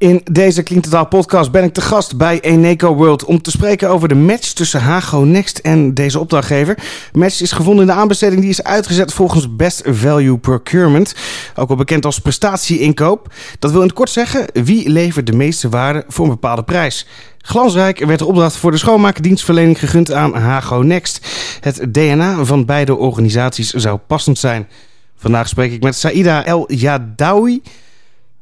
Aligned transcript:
In 0.00 0.20
deze 0.30 0.62
Clean 0.62 1.08
podcast 1.08 1.50
ben 1.50 1.64
ik 1.64 1.74
te 1.74 1.80
gast 1.80 2.16
bij 2.16 2.40
Eneco 2.40 2.94
World 2.94 3.24
om 3.24 3.42
te 3.42 3.50
spreken 3.50 3.88
over 3.88 4.08
de 4.08 4.14
match 4.14 4.52
tussen 4.52 4.80
Hago 4.80 5.18
Next 5.18 5.58
en 5.58 5.94
deze 5.94 6.18
opdrachtgever. 6.18 6.78
Match 7.12 7.40
is 7.40 7.52
gevonden 7.52 7.88
in 7.88 7.94
de 7.94 7.98
aanbesteding 7.98 8.40
die 8.40 8.50
is 8.50 8.62
uitgezet 8.62 9.12
volgens 9.12 9.56
Best 9.56 9.82
Value 9.84 10.38
Procurement, 10.38 11.14
ook 11.54 11.68
wel 11.68 11.76
bekend 11.76 12.04
als 12.04 12.18
prestatie-inkoop. 12.18 13.32
Dat 13.58 13.70
wil 13.70 13.80
in 13.80 13.86
het 13.86 13.96
kort 13.96 14.10
zeggen 14.10 14.46
wie 14.52 14.88
levert 14.88 15.26
de 15.26 15.36
meeste 15.36 15.68
waarde 15.68 16.04
voor 16.08 16.24
een 16.24 16.30
bepaalde 16.30 16.64
prijs. 16.64 17.06
Glansrijk 17.38 17.98
werd 17.98 18.18
de 18.18 18.26
opdracht 18.26 18.56
voor 18.56 18.70
de 18.70 18.76
schoonmaakdienstverlening 18.76 19.78
gegund 19.78 20.12
aan 20.12 20.34
Hago 20.34 20.82
Next. 20.82 21.26
Het 21.60 21.86
DNA 21.88 22.44
van 22.44 22.64
beide 22.64 22.96
organisaties 22.96 23.70
zou 23.70 23.98
passend 24.06 24.38
zijn. 24.38 24.68
Vandaag 25.16 25.48
spreek 25.48 25.72
ik 25.72 25.82
met 25.82 25.96
Saida 25.96 26.44
El 26.44 26.72
Yadawi. 26.72 27.62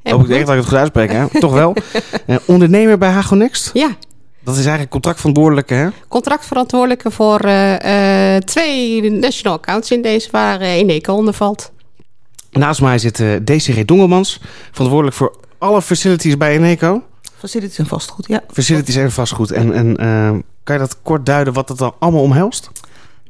Hoop 0.03 0.25
ik 0.25 0.29
echt 0.31 0.47
dat 0.47 0.55
ik 0.55 0.61
het 0.61 0.69
goed 0.69 0.79
uitspreek, 0.79 1.13
hè? 1.13 1.41
Toch 1.41 1.53
wel. 1.53 1.77
Uh, 2.27 2.37
ondernemer 2.47 2.99
bij 2.99 3.11
Hago 3.11 3.35
Next? 3.35 3.71
Ja. 3.73 3.97
Dat 4.41 4.55
is 4.55 4.61
eigenlijk 4.61 4.91
contractverantwoordelijke, 4.91 5.75
hè? 5.75 5.89
Contractverantwoordelijke 6.09 7.11
voor 7.11 7.45
uh, 7.45 7.73
uh, 7.73 8.37
twee 8.37 9.11
national 9.11 9.57
accounts 9.57 9.91
in 9.91 10.03
deze 10.03 10.29
waar 10.31 10.61
uh, 10.61 10.73
Eneco 10.73 11.15
onder 11.15 11.35
valt. 11.35 11.73
Naast 12.51 12.81
mij 12.81 12.99
zit 12.99 13.19
uh, 13.19 13.37
Desiree 13.43 13.85
Dongelmans, 13.85 14.41
verantwoordelijk 14.71 15.17
voor 15.17 15.37
alle 15.59 15.83
facilities 15.83 16.37
bij 16.37 16.57
Eneco. 16.57 17.03
Facilities 17.39 17.79
en 17.79 17.87
vastgoed, 17.87 18.29
ja. 18.29 18.43
Facilities 18.53 18.97
en 18.97 19.13
vastgoed. 19.13 19.51
En, 19.51 19.73
en 19.75 19.97
kan 20.65 20.75
je 20.75 20.81
dat 20.81 20.97
kort 21.03 21.27
duiden 21.27 21.53
wat 21.53 21.69
het 21.69 21.79
dan 21.79 21.95
allemaal 21.99 22.23
omhelst? 22.23 22.71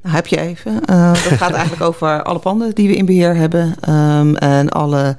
Nou, 0.02 0.15
heb 0.15 0.27
je 0.27 0.41
even. 0.41 0.73
Uh, 0.91 1.12
dat 1.12 1.38
gaat 1.38 1.52
eigenlijk 1.61 1.83
over 1.83 2.23
alle 2.23 2.39
panden 2.39 2.75
die 2.75 2.89
we 2.89 2.97
in 2.97 3.06
beheer 3.06 3.37
hebben. 3.37 3.75
Um, 3.89 4.37
en 4.37 4.69
alle 4.69 5.16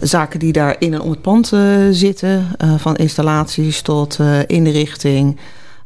zaken 0.00 0.38
die 0.38 0.52
daar 0.52 0.76
in 0.78 0.94
en 0.94 1.00
om 1.00 1.10
het 1.10 1.20
pand 1.20 1.52
uh, 1.52 1.60
zitten. 1.90 2.46
Uh, 2.64 2.74
van 2.76 2.96
installaties 2.96 3.82
tot 3.82 4.18
inrichting. 4.46 5.38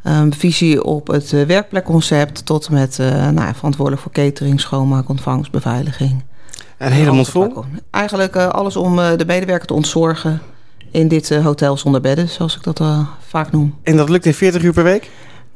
Um, 0.04 0.32
visie 0.32 0.84
op 0.84 1.06
het 1.06 1.30
werkplekconcept. 1.30 2.46
Tot 2.46 2.70
met 2.70 2.98
nou, 3.32 3.54
verantwoordelijk 3.54 4.02
voor 4.02 4.12
catering, 4.12 4.60
schoonmaak, 4.60 5.08
ontvangst, 5.08 5.50
beveiliging. 5.50 6.22
En 6.76 6.92
helemaal 6.92 7.24
vol? 7.24 7.64
Eigenlijk 7.90 8.36
alles 8.36 8.76
om 8.76 8.96
de 8.96 9.24
medewerker 9.26 9.66
te 9.66 9.74
ontzorgen. 9.74 10.40
In 10.90 11.08
dit 11.08 11.34
hotel 11.34 11.76
zonder 11.76 12.00
bedden, 12.00 12.28
zoals 12.28 12.56
ik 12.56 12.62
dat 12.62 12.82
vaak 13.26 13.52
noem. 13.52 13.74
En 13.82 13.96
dat 13.96 14.08
lukt 14.08 14.26
in 14.26 14.34
40 14.34 14.62
uur 14.62 14.72
per 14.72 14.84
week? 14.84 15.10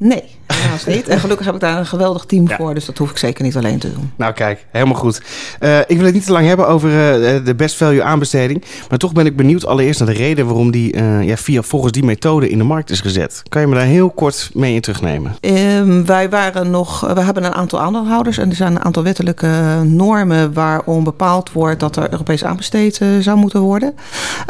Nee, 0.04 0.24
helaas 0.46 0.86
niet. 0.86 1.08
En 1.08 1.20
gelukkig 1.20 1.46
heb 1.46 1.54
ik 1.54 1.60
daar 1.60 1.78
een 1.78 1.86
geweldig 1.86 2.24
team 2.24 2.48
ja. 2.48 2.56
voor, 2.56 2.74
dus 2.74 2.84
dat 2.84 2.98
hoef 2.98 3.10
ik 3.10 3.16
zeker 3.16 3.44
niet 3.44 3.56
alleen 3.56 3.78
te 3.78 3.92
doen. 3.92 4.12
Nou 4.16 4.32
kijk, 4.32 4.66
helemaal 4.70 4.94
goed. 4.94 5.22
Uh, 5.60 5.78
ik 5.78 5.96
wil 5.96 6.04
het 6.04 6.14
niet 6.14 6.24
te 6.24 6.32
lang 6.32 6.46
hebben 6.46 6.68
over 6.68 6.90
uh, 6.90 7.44
de 7.44 7.54
best 7.54 7.76
value 7.76 8.02
aanbesteding, 8.02 8.64
maar 8.88 8.98
toch 8.98 9.12
ben 9.12 9.26
ik 9.26 9.36
benieuwd 9.36 9.66
allereerst 9.66 10.00
naar 10.00 10.08
de 10.08 10.14
reden 10.14 10.46
waarom 10.46 10.70
die 10.70 10.96
uh, 10.96 11.22
ja, 11.22 11.36
via 11.36 11.62
volgens 11.62 11.92
die 11.92 12.04
methode 12.04 12.48
in 12.48 12.58
de 12.58 12.64
markt 12.64 12.90
is 12.90 13.00
gezet. 13.00 13.42
Kan 13.48 13.60
je 13.60 13.66
me 13.66 13.74
daar 13.74 13.84
heel 13.84 14.10
kort 14.10 14.50
mee 14.54 14.74
in 14.74 14.80
terugnemen? 14.80 15.36
Um, 15.40 16.06
wij 16.06 16.30
waren 16.30 16.70
nog, 16.70 17.00
we 17.00 17.20
hebben 17.20 17.44
een 17.44 17.54
aantal 17.54 17.80
aandeelhouders 17.80 18.38
en 18.38 18.50
er 18.50 18.56
zijn 18.56 18.72
een 18.72 18.84
aantal 18.84 19.02
wettelijke 19.02 19.80
normen 19.84 20.52
waarom 20.52 21.04
bepaald 21.04 21.52
wordt 21.52 21.80
dat 21.80 21.96
er 21.96 22.10
Europees 22.12 22.44
aanbesteed 22.44 23.00
zou 23.20 23.38
moeten 23.38 23.60
worden. 23.60 23.94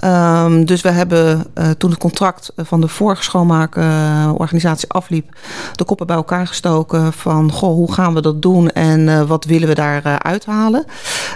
Um, 0.05 0.64
dus 0.64 0.81
we 0.81 0.91
hebben 0.91 1.47
toen 1.78 1.91
het 1.91 1.98
contract 1.98 2.53
van 2.56 2.81
de 2.81 2.89
vorige 2.89 3.22
schoonmaakorganisatie 3.22 4.89
afliep, 4.89 5.37
de 5.74 5.84
koppen 5.84 6.06
bij 6.06 6.16
elkaar 6.16 6.46
gestoken 6.46 7.12
van 7.12 7.52
goh, 7.52 7.74
hoe 7.74 7.92
gaan 7.92 8.14
we 8.14 8.20
dat 8.20 8.42
doen 8.42 8.70
en 8.70 9.00
uh, 9.00 9.22
wat 9.22 9.44
willen 9.44 9.68
we 9.68 9.74
daar 9.74 10.06
uh, 10.06 10.16
uithalen. 10.16 10.84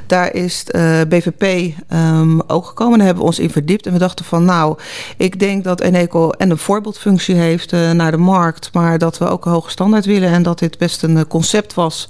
Daar 0.07 0.33
is 0.33 0.65
uh, 0.71 1.01
BVP 1.09 1.75
um, 1.93 2.43
ook 2.47 2.67
gekomen. 2.67 2.97
Daar 2.97 3.07
hebben 3.07 3.25
we 3.25 3.31
ons 3.31 3.39
in 3.39 3.51
verdiept 3.51 3.87
en 3.87 3.93
we 3.93 3.99
dachten 3.99 4.25
van 4.25 4.45
nou, 4.45 4.79
ik 5.17 5.39
denk 5.41 5.65
dat 5.65 5.81
Eneco 5.81 6.31
en 6.31 6.51
een 6.51 6.59
voorbeeldfunctie 6.59 7.35
heeft 7.35 7.73
naar 7.73 8.11
de 8.11 8.17
markt, 8.17 8.73
maar 8.73 8.99
dat 8.99 9.19
we 9.19 9.29
ook 9.29 9.45
een 9.45 9.53
hoge 9.53 9.71
standaard 9.71 10.05
willen 10.05 10.29
en 10.29 10.43
dat 10.43 10.59
dit 10.59 10.79
best 10.79 11.03
een 11.03 11.27
concept 11.27 11.75
was 11.75 12.09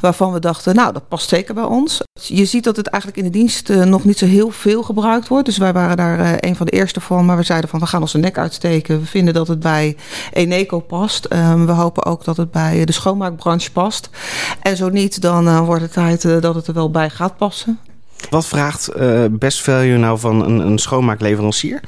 waarvan 0.00 0.32
we 0.32 0.40
dachten 0.40 0.74
nou, 0.74 0.92
dat 0.92 1.08
past 1.08 1.28
zeker 1.28 1.54
bij 1.54 1.64
ons. 1.64 2.00
Je 2.20 2.44
ziet 2.44 2.64
dat 2.64 2.76
het 2.76 2.86
eigenlijk 2.86 3.22
in 3.22 3.32
de 3.32 3.38
dienst 3.38 3.68
nog 3.68 4.04
niet 4.04 4.18
zo 4.18 4.26
heel 4.26 4.50
veel 4.50 4.82
gebruikt 4.82 5.28
wordt. 5.28 5.46
Dus 5.46 5.56
wij 5.56 5.72
waren 5.72 5.96
daar 5.96 6.36
een 6.40 6.56
van 6.56 6.66
de 6.66 6.72
eerste 6.72 7.00
van, 7.00 7.26
maar 7.26 7.36
we 7.36 7.42
zeiden 7.42 7.70
van 7.70 7.80
we 7.80 7.86
gaan 7.86 8.00
onze 8.00 8.18
nek 8.18 8.38
uitsteken. 8.38 9.00
We 9.00 9.06
vinden 9.06 9.34
dat 9.34 9.48
het 9.48 9.60
bij 9.60 9.96
Eneco 10.32 10.80
past. 10.80 11.33
Um, 11.34 11.66
we 11.66 11.72
hopen 11.72 12.04
ook 12.04 12.24
dat 12.24 12.36
het 12.36 12.50
bij 12.50 12.84
de 12.84 12.92
schoonmaakbranche 12.92 13.72
past. 13.72 14.10
En 14.62 14.76
zo 14.76 14.88
niet, 14.88 15.20
dan 15.20 15.46
uh, 15.46 15.60
wordt 15.60 15.82
het 15.82 15.92
tijd 15.92 16.24
uh, 16.24 16.40
dat 16.40 16.54
het 16.54 16.66
er 16.66 16.74
wel 16.74 16.90
bij 16.90 17.10
gaat 17.10 17.36
passen. 17.36 17.78
Wat 18.30 18.46
vraagt 18.46 18.90
uh, 18.96 19.24
best 19.30 19.62
value 19.62 19.98
nou 19.98 20.18
van 20.18 20.44
een, 20.44 20.58
een 20.58 20.78
schoonmaakleverancier? 20.78 21.80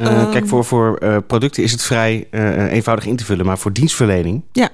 Um, 0.00 0.30
kijk, 0.30 0.48
voor, 0.48 0.64
voor 0.64 1.22
producten 1.26 1.62
is 1.62 1.72
het 1.72 1.82
vrij 1.82 2.26
eenvoudig 2.70 3.06
in 3.06 3.16
te 3.16 3.24
vullen, 3.24 3.46
maar 3.46 3.58
voor 3.58 3.72
dienstverlening. 3.72 4.42
Ja. 4.52 4.68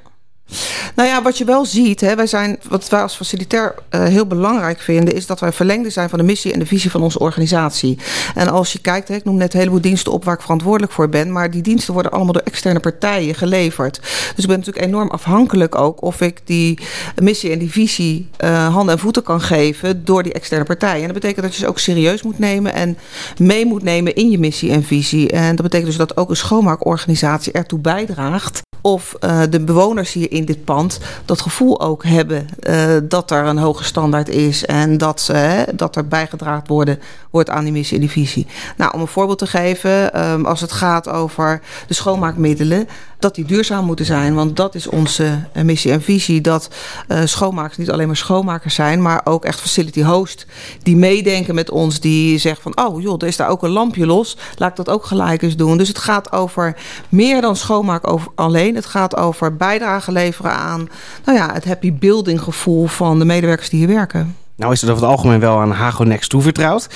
Nou 0.94 1.09
ja, 1.09 1.22
wat 1.22 1.38
je 1.38 1.44
wel 1.44 1.65
ziet, 1.65 2.00
hè, 2.00 2.16
wij 2.16 2.27
zijn, 2.27 2.59
wat 2.69 2.88
wij 2.88 3.03
als 3.03 3.15
facilitair 3.15 3.75
uh, 3.91 4.05
heel 4.05 4.27
belangrijk 4.27 4.81
vinden, 4.81 5.15
is 5.15 5.27
dat 5.27 5.41
wij 5.41 5.53
verlengde 5.53 5.91
zijn 5.91 6.09
van 6.09 6.19
de 6.19 6.25
missie 6.25 6.53
en 6.53 6.59
de 6.59 6.66
visie 6.66 6.91
van 6.91 7.03
onze 7.03 7.19
organisatie. 7.19 7.99
En 8.34 8.49
als 8.49 8.72
je 8.72 8.78
kijkt, 8.78 9.09
hè, 9.09 9.15
ik 9.15 9.25
noem 9.25 9.37
net 9.37 9.53
een 9.53 9.59
heleboel 9.59 9.81
diensten 9.81 10.12
op 10.12 10.25
waar 10.25 10.34
ik 10.34 10.41
verantwoordelijk 10.41 10.93
voor 10.93 11.09
ben, 11.09 11.33
maar 11.33 11.50
die 11.50 11.62
diensten 11.62 11.93
worden 11.93 12.12
allemaal 12.12 12.33
door 12.33 12.43
externe 12.43 12.81
partijen 12.81 13.34
geleverd. 13.34 14.00
Dus 14.34 14.44
ik 14.44 14.47
ben 14.47 14.59
natuurlijk 14.59 14.87
enorm 14.87 15.10
afhankelijk 15.10 15.75
ook 15.75 16.03
of 16.03 16.21
ik 16.21 16.41
die 16.44 16.78
missie 17.22 17.50
en 17.50 17.59
die 17.59 17.71
visie 17.71 18.28
uh, 18.44 18.75
handen 18.75 18.94
en 18.94 19.00
voeten 19.00 19.22
kan 19.22 19.41
geven 19.41 20.04
door 20.04 20.22
die 20.22 20.33
externe 20.33 20.65
partijen. 20.65 21.00
En 21.00 21.12
dat 21.12 21.21
betekent 21.21 21.44
dat 21.44 21.54
je 21.54 21.60
ze 21.60 21.69
ook 21.69 21.78
serieus 21.78 22.22
moet 22.22 22.38
nemen 22.38 22.75
en 22.75 22.99
mee 23.38 23.66
moet 23.66 23.83
nemen 23.83 24.15
in 24.15 24.31
je 24.31 24.38
missie 24.38 24.71
en 24.71 24.84
visie. 24.84 25.31
En 25.31 25.56
dat 25.56 25.65
betekent 25.65 25.88
dus 25.88 25.97
dat 25.97 26.16
ook 26.16 26.31
een 26.31 26.37
schoonmaakorganisatie 26.37 27.53
ertoe 27.53 27.78
bijdraagt 27.78 28.62
of 28.81 29.16
uh, 29.21 29.43
de 29.50 29.60
bewoners 29.60 30.12
hier 30.12 30.33
in 30.34 30.45
dit 30.45 30.65
pand 30.65 30.99
dat 31.25 31.41
gevoel 31.41 31.81
ook 31.81 32.05
hebben 32.05 32.49
uh, 32.69 32.97
dat 33.03 33.31
er 33.31 33.45
een 33.45 33.59
hoge 33.59 33.84
standaard 33.84 34.28
is 34.28 34.65
en 34.65 34.99
dat, 34.99 35.28
uh, 35.33 35.61
dat 35.75 35.97
er 35.97 36.09
bijgedragen 36.09 36.67
worden, 36.67 36.99
wordt 37.31 37.50
aan 37.50 37.65
die 37.65 37.72
missie 37.72 37.95
en 37.95 38.00
die 38.00 38.11
visie. 38.11 38.47
Nou, 38.77 38.95
om 38.95 39.00
een 39.00 39.06
voorbeeld 39.06 39.39
te 39.39 39.47
geven, 39.47 40.22
um, 40.31 40.47
als 40.47 40.61
het 40.61 40.72
gaat 40.72 41.09
over 41.09 41.61
de 41.87 41.95
schoonmaakmiddelen, 41.95 42.89
dat 43.19 43.34
die 43.34 43.45
duurzaam 43.45 43.84
moeten 43.84 44.05
zijn. 44.05 44.34
Want 44.34 44.56
dat 44.56 44.75
is 44.75 44.87
onze 44.87 45.39
missie 45.62 45.93
en 45.93 46.03
visie. 46.03 46.41
Dat 46.41 46.69
uh, 47.09 47.21
schoonmakers 47.25 47.77
niet 47.77 47.91
alleen 47.91 48.06
maar 48.06 48.16
schoonmakers 48.16 48.75
zijn, 48.75 49.03
maar 49.03 49.21
ook 49.25 49.45
echt 49.45 49.61
facility 49.61 50.03
host. 50.03 50.47
Die 50.83 50.97
meedenken 50.97 51.55
met 51.55 51.71
ons, 51.71 52.01
die 52.01 52.39
zeggen 52.39 52.62
van, 52.62 52.87
oh 52.87 53.03
joh, 53.03 53.15
er 53.19 53.27
is 53.27 53.37
daar 53.37 53.49
ook 53.49 53.62
een 53.62 53.71
lampje 53.71 54.06
los. 54.06 54.37
Laat 54.56 54.71
ik 54.71 54.77
dat 54.77 54.89
ook 54.89 55.05
gelijk 55.05 55.43
eens 55.43 55.56
doen. 55.56 55.78
Dus 55.78 55.89
het 55.89 55.99
gaat 55.99 56.33
over 56.33 56.77
meer 57.09 57.41
dan 57.41 57.56
schoonmaak 57.56 58.06
over 58.11 58.33
alleen. 58.34 58.75
Het 58.75 58.87
gaat 58.87 59.16
over 59.16 59.56
bijdrage 59.56 60.12
leveren 60.12 60.23
aan 60.50 60.88
nou 61.24 61.38
ja, 61.38 61.52
het 61.52 61.64
happy 61.64 61.92
building 61.92 62.40
gevoel 62.40 62.86
van 62.86 63.18
de 63.18 63.24
medewerkers 63.24 63.68
die 63.68 63.78
hier 63.78 63.94
werken. 63.94 64.36
Nou 64.56 64.72
is 64.72 64.81
het 64.81 64.91
over 64.91 65.03
het 65.03 65.12
algemeen 65.12 65.41
wel 65.41 65.60
aan 65.60 65.70
Hagonex 65.70 66.28
toevertrouwd. 66.28 66.88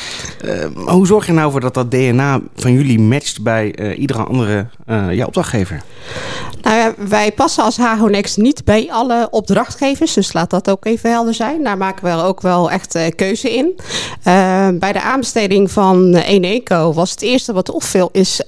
Uh, 0.44 0.64
hoe 0.86 1.06
zorg 1.06 1.26
je 1.26 1.32
nou 1.32 1.50
voor 1.50 1.60
dat 1.60 1.74
dat 1.74 1.90
DNA 1.90 2.40
van 2.54 2.72
jullie 2.72 3.00
matcht 3.00 3.42
bij 3.42 3.78
uh, 3.78 3.98
iedere 3.98 4.22
andere 4.22 4.66
uh, 4.86 5.12
ja, 5.12 5.26
opdrachtgever? 5.26 5.82
Nou 6.62 6.94
wij 7.08 7.32
passen 7.32 7.64
als 7.64 7.76
Hagonex 7.76 8.36
niet 8.36 8.64
bij 8.64 8.88
alle 8.90 9.28
opdrachtgevers. 9.30 10.12
Dus 10.12 10.32
laat 10.32 10.50
dat 10.50 10.70
ook 10.70 10.84
even 10.84 11.10
helder 11.10 11.34
zijn. 11.34 11.64
Daar 11.64 11.76
maken 11.76 12.04
we 12.04 12.22
ook 12.22 12.40
wel 12.40 12.70
echt 12.70 12.98
keuze 13.16 13.54
in. 13.54 13.80
bij 14.78 14.92
de 14.92 15.02
aanbesteding 15.02 15.70
van 15.70 16.14
Eneco 16.14 16.92
was 16.92 17.10
het 17.10 17.22
eerste 17.22 17.52
wat 17.52 17.70
opviel... 17.70 18.08
is 18.12 18.40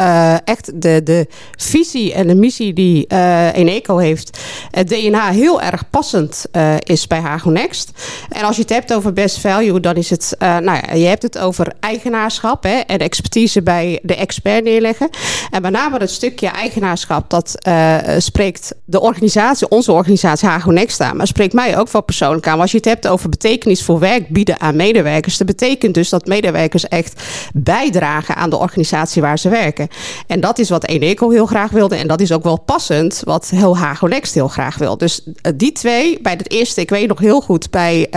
echt 0.45 0.83
de, 0.83 1.03
de 1.03 1.27
visie 1.57 2.15
en 2.15 2.27
de 2.27 2.35
missie 2.35 2.73
die 2.73 3.07
Eneco 3.53 3.97
heeft. 3.97 4.39
Het 4.71 4.89
DNA 4.89 5.31
heel 5.31 5.63
erg 5.63 5.91
passend 5.91 6.47
is 6.79 7.07
bij 7.07 7.21
Hagonext. 7.21 7.91
En 8.29 8.43
als 8.45 8.57
je 8.57 8.63
het 8.63 8.71
hebt 8.71 8.93
over 8.93 9.00
over 9.01 9.13
best 9.13 9.39
value, 9.39 9.81
dan 9.81 9.95
is 9.95 10.11
het, 10.11 10.35
uh, 10.39 10.59
nou 10.59 10.81
ja, 10.87 10.95
je 10.95 11.07
hebt 11.07 11.23
het 11.23 11.39
over 11.39 11.73
eigenaarschap 11.81 12.63
hè, 12.63 12.77
en 12.77 12.99
expertise 12.99 13.63
bij 13.63 13.99
de 14.03 14.15
expert 14.15 14.65
neerleggen. 14.65 15.11
En 15.51 15.63
met 15.63 15.73
name 15.73 15.99
het 15.99 16.11
stukje 16.11 16.49
eigenaarschap, 16.49 17.31
dat 17.31 17.55
uh, 17.69 17.97
spreekt 18.19 18.75
de 18.85 19.01
organisatie, 19.01 19.69
onze 19.69 19.93
organisatie 19.93 20.49
Hago 20.49 20.71
Next 20.71 21.01
aan, 21.01 21.17
maar 21.17 21.27
spreekt 21.27 21.53
mij 21.53 21.79
ook 21.79 21.91
wel 21.91 22.03
persoonlijk 22.03 22.47
aan. 22.47 22.53
Maar 22.53 22.63
als 22.63 22.71
je 22.71 22.77
het 22.77 22.87
hebt 22.87 23.09
over 23.09 23.29
betekenis 23.29 23.83
voor 23.83 23.99
werk 23.99 24.29
bieden 24.29 24.61
aan 24.61 24.77
medewerkers, 24.77 25.37
dat 25.37 25.47
betekent 25.47 25.95
dus 25.95 26.09
dat 26.09 26.27
medewerkers 26.27 26.89
echt 26.89 27.23
bijdragen 27.55 28.37
aan 28.37 28.51
de 28.51 28.57
organisatie 28.57 29.23
waar 29.23 29.39
ze 29.39 29.49
werken. 29.49 29.89
En 30.27 30.41
dat 30.41 30.59
is 30.59 30.69
wat 30.69 30.87
Eneco 30.87 31.31
heel 31.31 31.47
graag 31.47 31.71
wilde 31.71 31.97
en 31.97 32.09
dat 32.09 32.21
is 32.21 32.33
ook 32.33 32.43
wel 32.43 32.59
passend 32.59 33.23
wat 33.25 33.51
heel 33.51 33.77
Hago 33.77 34.07
Next 34.07 34.35
heel 34.35 34.49
graag 34.49 34.79
wil. 34.79 34.99
Dus 34.99 35.23
uh, 35.27 35.53
die 35.55 35.73
twee, 35.73 36.19
bij 36.23 36.33
het 36.33 36.51
eerste, 36.51 36.81
ik 36.81 36.91
weet 36.91 37.09
nog 37.09 37.19
heel 37.19 37.41
goed, 37.41 37.71
bij 37.71 38.09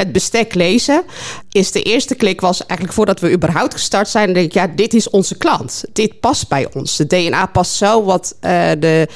het 0.00 0.12
bestek 0.12 0.54
lezen. 0.54 1.02
is 1.50 1.72
de 1.72 1.82
eerste 1.82 2.14
klik 2.14 2.40
was 2.40 2.60
eigenlijk 2.60 2.92
voordat 2.92 3.20
we 3.20 3.32
überhaupt 3.32 3.72
gestart 3.72 4.08
zijn. 4.08 4.32
denk 4.32 4.46
ik, 4.46 4.52
ja, 4.52 4.66
dit 4.66 4.94
is 4.94 5.10
onze 5.10 5.36
klant. 5.36 5.84
Dit 5.92 6.20
past 6.20 6.48
bij 6.48 6.68
ons. 6.72 6.96
De 6.96 7.06
DNA 7.06 7.46
past 7.46 7.72
zo 7.72 8.04
wat 8.04 8.34
uh, 8.40 8.50
de, 8.78 9.08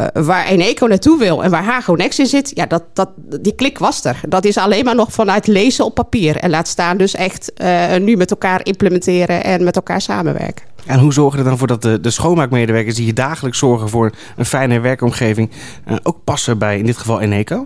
uh, 0.00 0.24
waar 0.24 0.46
Eneco 0.46 0.86
naartoe 0.86 1.18
wil 1.18 1.44
en 1.44 1.50
waar 1.50 1.64
Hago 1.64 1.94
Next 1.94 2.18
in 2.18 2.26
zit. 2.26 2.50
Ja, 2.54 2.66
dat, 2.66 2.82
dat, 2.92 3.08
die 3.40 3.54
klik 3.54 3.78
was 3.78 4.04
er. 4.04 4.20
Dat 4.28 4.44
is 4.44 4.56
alleen 4.56 4.84
maar 4.84 4.94
nog 4.94 5.12
vanuit 5.12 5.46
lezen 5.46 5.84
op 5.84 5.94
papier. 5.94 6.36
En 6.36 6.50
laat 6.50 6.68
staan 6.68 6.96
dus 6.96 7.14
echt 7.14 7.52
uh, 7.56 7.96
nu 7.96 8.16
met 8.16 8.30
elkaar 8.30 8.60
implementeren 8.62 9.44
en 9.44 9.64
met 9.64 9.76
elkaar 9.76 10.00
samenwerken. 10.00 10.64
En 10.86 10.98
hoe 10.98 11.12
zorgen 11.12 11.38
er 11.38 11.44
dan 11.44 11.58
voor 11.58 11.66
dat 11.66 11.82
de, 11.82 12.00
de 12.00 12.10
schoonmaakmedewerkers 12.10 12.94
die 12.94 13.06
je 13.06 13.12
dagelijks 13.12 13.58
zorgen 13.58 13.88
voor 13.88 14.12
een 14.36 14.44
fijne 14.44 14.80
werkomgeving 14.80 15.50
ook 16.02 16.16
passen 16.24 16.58
bij 16.58 16.78
in 16.78 16.86
dit 16.86 16.96
geval 16.96 17.20
Eneco? 17.20 17.64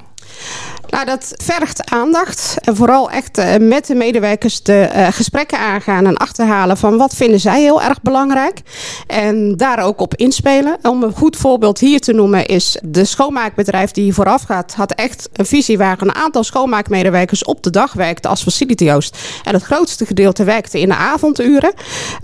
Nou, 0.91 1.05
dat 1.05 1.35
vergt 1.43 1.91
aandacht. 1.91 2.55
En 2.61 2.77
vooral 2.77 3.11
echt 3.11 3.39
uh, 3.39 3.57
met 3.57 3.87
de 3.87 3.95
medewerkers 3.95 4.63
de 4.63 4.91
uh, 4.95 5.07
gesprekken 5.11 5.59
aangaan 5.59 6.07
en 6.07 6.17
achterhalen 6.17 6.77
van 6.77 6.97
wat 6.97 7.15
vinden 7.15 7.41
zij 7.41 7.61
heel 7.61 7.83
erg 7.83 8.03
belangrijk. 8.03 8.61
En 9.07 9.57
daar 9.57 9.85
ook 9.85 10.01
op 10.01 10.15
inspelen. 10.15 10.77
Om 10.83 11.03
een 11.03 11.13
goed 11.13 11.37
voorbeeld 11.37 11.79
hier 11.79 12.01
te 12.01 12.13
noemen 12.13 12.47
is 12.47 12.79
de 12.83 13.05
schoonmaakbedrijf 13.05 13.91
die 13.91 14.15
vooraf 14.15 14.43
gaat, 14.43 14.75
had 14.75 14.93
echt 14.93 15.29
een 15.33 15.47
visie 15.47 15.79
waar 15.79 15.97
een 16.01 16.15
aantal 16.15 16.45
schoonmaakmedewerkers 16.45 17.45
op 17.45 17.63
de 17.63 17.71
dag 17.71 17.93
werkte 17.93 18.29
als 18.29 18.43
facility 18.43 18.91
host. 18.91 19.19
En 19.45 19.55
het 19.55 19.63
grootste 19.63 20.07
gedeelte 20.07 20.45
werkte 20.45 20.81
in 20.81 20.89
de 20.89 20.95
avonduren. 20.95 21.73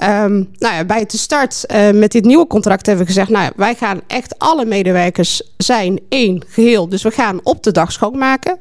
Um, 0.05 0.51
nou 0.59 0.75
ja, 0.75 0.85
bij 0.85 1.07
de 1.07 1.19
start 1.19 1.65
uh, 1.67 1.91
met 1.91 2.13
dit 2.13 2.25
nieuwe 2.25 2.47
contract 2.47 2.87
hebben 2.87 3.07
we 3.07 3.13
gezegd, 3.13 3.31
nou, 3.31 3.53
wij 3.57 3.75
gaan 3.75 4.01
echt 4.07 4.39
alle 4.39 4.65
medewerkers 4.65 5.43
zijn 5.57 6.01
één 6.09 6.43
geheel. 6.49 6.89
Dus 6.89 7.03
we 7.03 7.11
gaan 7.11 7.41
op 7.43 7.63
de 7.63 7.73
dag 7.73 7.93
schoonmaken. 7.93 8.54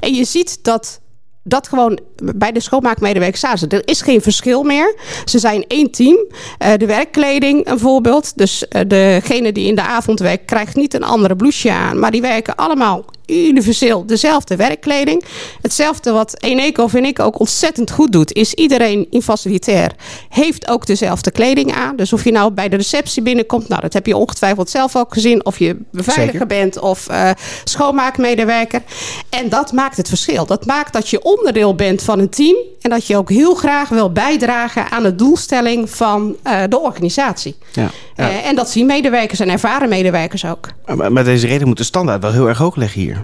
En 0.00 0.14
je 0.14 0.24
ziet 0.24 0.64
dat 0.64 1.00
dat 1.42 1.68
gewoon 1.68 1.98
bij 2.34 2.52
de 2.52 2.60
schoonmaakmedewerkers 2.60 3.38
staan. 3.38 3.68
Er 3.68 3.88
is 3.88 4.02
geen 4.02 4.22
verschil 4.22 4.62
meer. 4.62 4.94
Ze 5.24 5.38
zijn 5.38 5.64
één 5.66 5.90
team. 5.90 6.16
Uh, 6.16 6.72
de 6.76 6.86
werkkleding 6.86 7.68
een 7.68 7.78
voorbeeld. 7.78 8.36
Dus 8.36 8.64
uh, 8.70 8.82
degene 8.86 9.52
die 9.52 9.66
in 9.66 9.74
de 9.74 9.82
avond 9.82 10.20
werkt 10.20 10.44
krijgt 10.44 10.76
niet 10.76 10.94
een 10.94 11.02
andere 11.02 11.36
blouseje 11.36 11.74
aan. 11.74 11.98
Maar 11.98 12.10
die 12.10 12.20
werken 12.20 12.56
allemaal 12.56 13.04
universeel 13.28 14.06
dezelfde 14.06 14.56
werkkleding. 14.56 15.24
Hetzelfde 15.62 16.12
wat 16.12 16.42
Eneco 16.42 16.86
vind 16.86 17.06
ik 17.06 17.18
ook 17.20 17.38
ontzettend 17.38 17.90
goed 17.90 18.12
doet, 18.12 18.32
is 18.32 18.54
iedereen 18.54 19.06
in 19.10 19.22
facilitair 19.22 19.92
heeft 20.28 20.68
ook 20.68 20.86
dezelfde 20.86 21.30
kleding 21.30 21.74
aan. 21.74 21.96
Dus 21.96 22.12
of 22.12 22.24
je 22.24 22.32
nou 22.32 22.50
bij 22.50 22.68
de 22.68 22.76
receptie 22.76 23.22
binnenkomt, 23.22 23.68
nou 23.68 23.80
dat 23.80 23.92
heb 23.92 24.06
je 24.06 24.16
ongetwijfeld 24.16 24.70
zelf 24.70 24.96
ook 24.96 25.12
gezien, 25.12 25.44
of 25.44 25.58
je 25.58 25.76
beveiliger 25.90 26.32
Zeker. 26.32 26.46
bent 26.46 26.78
of 26.78 27.10
uh, 27.10 27.30
schoonmaakmedewerker. 27.64 28.82
En 29.30 29.48
dat 29.48 29.72
maakt 29.72 29.96
het 29.96 30.08
verschil. 30.08 30.46
Dat 30.46 30.66
maakt 30.66 30.92
dat 30.92 31.08
je 31.08 31.22
onderdeel 31.22 31.74
bent 31.74 32.02
van 32.02 32.18
een 32.18 32.28
team 32.28 32.56
en 32.80 32.90
dat 32.90 33.06
je 33.06 33.16
ook 33.16 33.30
heel 33.30 33.54
graag 33.54 33.88
wil 33.88 34.12
bijdragen 34.12 34.90
aan 34.90 35.02
de 35.02 35.14
doelstelling 35.14 35.90
van 35.90 36.36
uh, 36.44 36.62
de 36.68 36.78
organisatie. 36.78 37.56
Ja, 37.72 37.90
ja. 38.16 38.28
Uh, 38.28 38.46
en 38.46 38.54
dat 38.54 38.70
zien 38.70 38.86
medewerkers 38.86 39.40
en 39.40 39.48
ervaren 39.48 39.88
medewerkers 39.88 40.44
ook. 40.44 40.68
Maar 40.96 41.12
met 41.12 41.24
deze 41.24 41.46
reden 41.46 41.66
moet 41.68 41.76
de 41.76 41.84
standaard 41.84 42.22
wel 42.22 42.32
heel 42.32 42.48
erg 42.48 42.58
hoog 42.58 42.76
liggen 42.76 43.00
hier. 43.00 43.17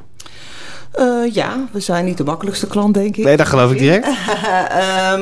Uh, 0.98 1.34
ja, 1.34 1.56
we 1.72 1.80
zijn 1.80 2.04
niet 2.04 2.16
de 2.16 2.24
makkelijkste 2.24 2.66
klant, 2.66 2.94
denk 2.94 3.16
ik. 3.16 3.24
Nee, 3.24 3.36
dat 3.36 3.46
geloof 3.46 3.72
ik 3.72 3.78
direct. 3.78 4.06
uh, 4.06 4.14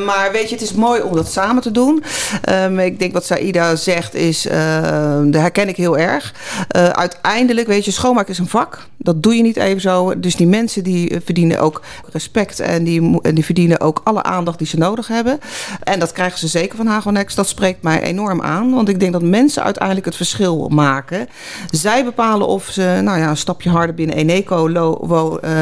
maar 0.06 0.28
weet 0.32 0.48
je, 0.48 0.54
het 0.54 0.64
is 0.64 0.72
mooi 0.72 1.02
om 1.02 1.14
dat 1.14 1.32
samen 1.32 1.62
te 1.62 1.70
doen. 1.70 2.02
Um, 2.48 2.78
ik 2.78 2.98
denk 2.98 3.12
wat 3.12 3.24
Saida 3.24 3.76
zegt 3.76 4.14
is, 4.14 4.46
uh, 4.46 4.52
dat 5.24 5.40
herken 5.40 5.68
ik 5.68 5.76
heel 5.76 5.98
erg. 5.98 6.34
uiteindelijk, 6.92 7.66
weet 7.66 7.84
je, 7.84 7.90
schoonmaak 7.90 8.28
is 8.28 8.38
een 8.38 8.48
vak. 8.48 8.86
Dat 8.96 9.22
doe 9.22 9.36
je 9.36 9.42
niet 9.42 9.56
even 9.56 9.80
zo. 9.80 10.20
Dus 10.20 10.36
die 10.36 10.46
mensen 10.46 10.84
die 10.84 11.20
verdienen 11.24 11.60
ook 11.60 11.82
respect 12.12 12.60
en 12.60 12.84
die, 12.84 13.20
en 13.22 13.34
die 13.34 13.44
verdienen 13.44 13.80
ook 13.80 14.00
alle 14.04 14.22
aandacht 14.22 14.58
die 14.58 14.66
ze 14.66 14.78
nodig 14.78 15.08
hebben. 15.08 15.38
En 15.82 15.98
dat 15.98 16.12
krijgen 16.12 16.38
ze 16.38 16.48
zeker 16.48 16.76
van 16.76 16.86
Hagonex. 16.86 17.34
Dat 17.34 17.48
spreekt 17.48 17.82
mij 17.82 18.02
enorm 18.02 18.42
aan. 18.42 18.74
Want 18.74 18.88
ik 18.88 19.00
denk 19.00 19.12
dat 19.12 19.22
mensen 19.22 19.62
uiteindelijk 19.62 20.06
het 20.06 20.16
verschil 20.16 20.68
maken. 20.68 21.28
Zij 21.70 22.04
bepalen 22.04 22.46
of 22.46 22.68
ze 22.70 23.00
nou 23.02 23.18
ja, 23.18 23.28
een 23.28 23.36
stapje 23.36 23.70
harder 23.70 23.94
binnen 23.94 24.16
Eneco 24.16 24.70
lo, 24.70 24.98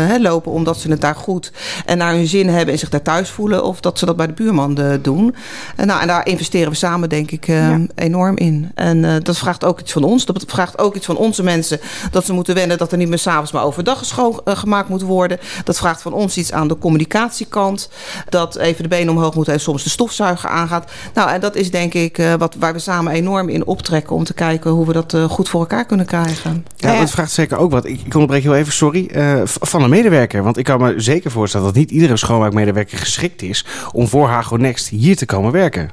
uh, 0.08 0.19
lopen 0.19 0.52
omdat 0.52 0.76
ze 0.76 0.91
het 0.91 1.00
daar 1.00 1.14
goed 1.14 1.52
en 1.87 1.99
naar 1.99 2.12
hun 2.12 2.26
zin 2.26 2.49
hebben 2.49 2.73
en 2.75 2.79
zich 2.79 2.88
daar 2.88 3.02
thuis 3.02 3.31
voelen. 3.31 3.64
Of 3.64 3.81
dat 3.81 3.99
ze 3.99 4.06
dat 4.06 4.17
bij 4.17 4.26
de 4.26 4.32
buurman 4.32 4.75
de, 4.75 4.99
doen. 5.02 5.35
En, 5.76 5.87
nou, 5.87 6.00
en 6.00 6.06
daar 6.06 6.26
investeren 6.26 6.70
we 6.70 6.76
samen 6.76 7.08
denk 7.08 7.31
ik 7.31 7.49
uh, 7.49 7.69
ja. 7.69 7.81
enorm 7.94 8.37
in. 8.37 8.70
En 8.75 9.05
uh, 9.05 9.14
dat 9.23 9.38
vraagt 9.38 9.64
ook 9.64 9.81
iets 9.81 9.93
van 9.93 10.05
ons. 10.05 10.25
Dat 10.25 10.44
vraagt 10.47 10.79
ook 10.79 10.94
iets 10.94 11.06
van 11.06 11.17
onze 11.17 11.43
mensen. 11.43 11.81
Dat 12.11 12.25
ze 12.25 12.32
moeten 12.32 12.55
wennen 12.55 12.79
dat 12.79 12.93
er 12.93 12.99
niet 12.99 13.08
meer 13.08 13.19
s'avonds 13.19 13.52
maar 13.52 13.64
overdag 13.64 14.05
schoongemaakt 14.05 14.88
moet 14.88 15.02
worden. 15.02 15.38
Dat 15.64 15.79
vraagt 15.79 16.03
van 16.03 16.12
ons 16.12 16.37
iets 16.37 16.53
aan 16.53 16.69
de 16.69 16.79
communicatiekant. 16.79 17.91
Dat 18.29 18.56
even 18.56 18.82
de 18.82 18.88
benen 18.88 19.14
omhoog 19.14 19.35
moeten 19.35 19.53
en 19.53 19.61
soms 19.61 19.82
de 19.82 19.91
stofzuiger 19.91 20.50
aangaat. 20.50 20.91
Nou, 21.14 21.31
en 21.31 21.41
dat 21.41 21.56
is 21.56 21.70
denk 21.70 21.94
ik 21.94 22.19
uh, 22.19 22.35
wat, 22.35 22.55
waar 22.58 22.73
we 22.73 22.79
samen 22.79 23.12
enorm 23.12 23.49
in 23.49 23.67
optrekken 23.67 24.17
om 24.17 24.25
te 24.25 24.35
kijken 24.35 24.70
hoe 24.70 24.87
we 24.87 24.93
dat 24.93 25.12
uh, 25.12 25.25
goed 25.25 25.49
voor 25.49 25.61
elkaar 25.61 25.85
kunnen 25.85 26.06
krijgen. 26.06 26.67
Ja, 26.76 26.99
dat 26.99 27.11
vraagt 27.11 27.32
zeker 27.32 27.56
ook 27.56 27.70
wat. 27.70 27.85
Ik, 27.85 28.00
ik 28.05 28.14
onderbreek 28.14 28.43
heel 28.43 28.55
even, 28.55 28.73
sorry. 28.73 29.11
Uh, 29.14 29.41
van 29.44 29.82
een 29.82 29.90
medewerker. 29.91 30.43
Want 30.43 30.57
ik 30.57 30.65
kan 30.65 30.81
me 30.81 31.01
zeker 31.01 31.31
voorstellen 31.31 31.67
dat 31.67 31.75
niet 31.75 31.91
iedere 31.91 32.17
schoonmaakmedewerker 32.17 32.99
geschikt 32.99 33.43
is 33.43 33.67
om 33.93 34.09
voor 34.09 34.29
Hago 34.29 34.57
Next 34.57 34.89
hier 34.89 35.17
te 35.17 35.27
komen 35.27 35.53
werken. 35.53 35.91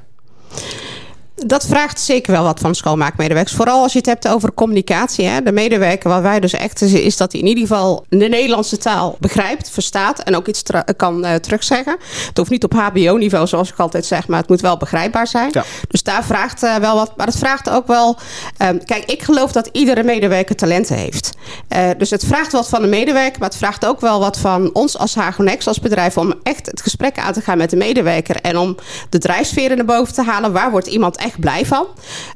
Dat 1.45 1.66
vraagt 1.66 2.00
zeker 2.00 2.31
wel 2.31 2.44
wat 2.44 2.60
van 2.60 2.75
schoonmaakmedewerkers. 2.75 3.56
Vooral 3.56 3.81
als 3.81 3.92
je 3.92 3.98
het 3.98 4.07
hebt 4.07 4.28
over 4.28 4.54
communicatie. 4.54 5.25
Hè. 5.25 5.42
De 5.42 5.51
medewerker 5.51 6.10
waar 6.10 6.22
wij 6.22 6.39
dus 6.39 6.54
echt 6.54 6.81
is 6.81 7.18
dat 7.18 7.31
hij 7.31 7.42
in 7.42 7.48
ieder 7.48 7.68
geval 7.68 8.06
de 8.10 8.28
Nederlandse 8.28 8.78
taal 8.78 9.16
begrijpt, 9.19 9.69
verstaat 9.69 10.19
en 10.19 10.36
ook 10.36 10.48
iets 10.48 10.63
kan 10.95 11.25
uh, 11.25 11.34
terugzeggen. 11.36 11.98
Het 12.28 12.38
hoeft 12.38 12.50
niet 12.50 12.63
op 12.63 12.74
HBO-niveau, 12.74 13.48
zoals 13.48 13.72
ik 13.72 13.78
altijd 13.78 14.06
zeg, 14.06 14.28
maar 14.28 14.39
het 14.39 14.50
moet 14.50 14.62
wel 14.62 14.78
begrijpbaar 14.78 15.28
zijn. 15.28 15.50
Ja. 15.51 15.63
Dus 15.88 16.04
daar 16.04 16.24
vraagt 16.24 16.63
uh, 16.63 16.75
wel 16.75 16.95
wat. 16.95 17.18
Maar 17.18 17.28
het 17.28 17.38
vraagt 17.38 17.69
ook 17.69 17.88
wel. 17.88 18.18
Um, 18.62 18.86
kijk, 18.86 19.06
ik 19.06 19.24
geloof 19.24 19.51
dat 19.51 19.69
iedere 19.72 20.04
medewerker 20.04 20.56
talenten 20.56 20.95
heeft. 20.95 21.31
Uh, 21.69 21.89
dus 21.98 22.10
het 22.10 22.25
vraagt 22.25 22.51
wat 22.51 22.69
van 22.69 22.81
de 22.81 22.88
medewerker, 22.88 23.39
maar 23.39 23.50
het 23.50 23.57
vraagt 23.57 23.86
ook 23.86 24.01
wel 24.01 24.19
wat 24.19 24.38
van 24.38 24.69
ons 24.74 24.98
als 24.98 25.16
Hagonex, 25.16 25.68
als 25.68 25.80
bedrijf, 25.80 26.18
om 26.18 26.34
echt 26.44 26.66
het 26.66 26.81
gesprek 26.81 27.18
aan 27.19 27.34
te 27.34 27.42
gaan 27.42 27.57
met 27.57 27.69
de 27.69 27.75
medewerker 27.75 28.36
en 28.36 28.57
om 28.57 28.75
de 29.10 29.18
drijfsferen 29.18 29.78
naar 29.78 29.86
boven 29.86 30.13
te 30.13 30.24
halen. 30.24 30.51
Waar 30.51 30.72
wordt 30.72 30.88
iemand 30.88 31.18
echt 31.18 31.26
echt 31.27 31.39
blij 31.39 31.65
van. 31.65 31.88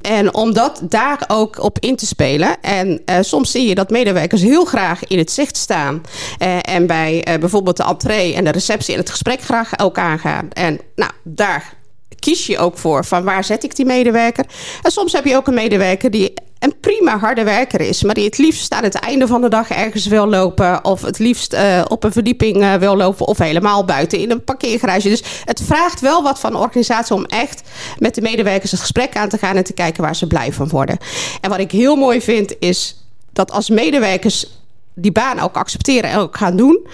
En 0.01 0.33
om 0.33 0.53
dat 0.53 0.81
daar 0.83 1.23
ook 1.27 1.63
op 1.63 1.79
in 1.79 1.95
te 1.95 2.05
spelen. 2.05 2.61
En 2.61 3.01
uh, 3.05 3.15
soms 3.21 3.51
zie 3.51 3.67
je 3.67 3.75
dat 3.75 3.89
medewerkers 3.89 4.41
heel 4.41 4.65
graag 4.65 5.03
in 5.07 5.17
het 5.17 5.31
zicht 5.31 5.57
staan. 5.57 6.01
Uh, 6.39 6.57
en 6.61 6.88
bij 6.88 7.27
uh, 7.27 7.39
bijvoorbeeld 7.39 7.77
de 7.77 7.83
entree 7.83 8.35
en 8.35 8.43
de 8.43 8.51
receptie 8.51 8.93
en 8.93 8.99
het 8.99 9.09
gesprek 9.09 9.41
graag 9.41 9.79
ook 9.79 9.97
aangaan. 9.97 10.49
En 10.49 10.79
nou, 10.95 11.11
daar 11.23 11.73
kies 12.19 12.45
je 12.45 12.57
ook 12.57 12.77
voor 12.77 13.05
van 13.05 13.23
waar 13.23 13.43
zet 13.43 13.63
ik 13.63 13.75
die 13.75 13.85
medewerker. 13.85 14.45
En 14.81 14.91
soms 14.91 15.13
heb 15.13 15.25
je 15.25 15.35
ook 15.35 15.47
een 15.47 15.53
medewerker 15.53 16.11
die 16.11 16.33
een 16.62 16.80
prima 16.80 17.18
harde 17.18 17.44
werker 17.44 17.81
is, 17.81 18.04
maar 18.04 18.13
die 18.13 18.25
het 18.25 18.38
liefst 18.38 18.74
aan 18.74 18.84
het 18.84 18.96
einde 18.96 19.28
van 19.28 19.42
de 19.42 19.50
dag 19.50 19.69
ergens 19.69 20.06
wil 20.06 20.28
lopen, 20.28 20.86
of 20.86 21.02
het 21.02 21.19
liefst 21.19 21.54
uh, 21.54 21.81
op 21.88 22.04
een 22.04 22.12
verdieping 22.12 22.58
uh, 22.58 22.74
wil 22.74 22.96
lopen, 22.96 23.28
of 23.28 23.38
helemaal 23.38 23.86
buiten 23.86 24.19
in 24.19 24.31
een 24.31 24.44
parkeergarage. 24.44 25.10
Dus 25.10 25.24
het 25.46 25.62
vraagt 25.62 26.00
wel 26.00 26.24
wat 26.24 26.40
van 26.40 26.52
de 26.52 26.58
organisatie 26.58 27.16
om 27.16 27.25
echt 27.25 27.62
met 27.98 28.16
de 28.16 28.22
medewerkers 28.22 28.72
het 28.72 28.80
gesprek 28.80 29.16
aan 29.16 29.30
te 29.30 29.38
gaan 29.38 29.56
en 29.56 29.63
te 29.63 29.74
kijken 29.74 30.04
waar 30.04 30.16
ze 30.16 30.28
blij 30.28 30.54
van 30.54 30.69
worden. 30.69 30.98
En 31.42 31.50
wat 31.50 31.60
ik 31.60 31.72
heel 31.72 31.96
mooi 31.96 32.22
vind, 32.22 32.56
is 32.60 33.06
dat 33.34 33.51
als 33.51 33.70
medewerkers 33.70 34.48
die 34.94 35.12
baan 35.12 35.39
ook 35.39 35.56
accepteren 35.56 36.10
en 36.10 36.18
ook 36.18 36.38
gaan 36.38 36.56
doen, 36.56 36.88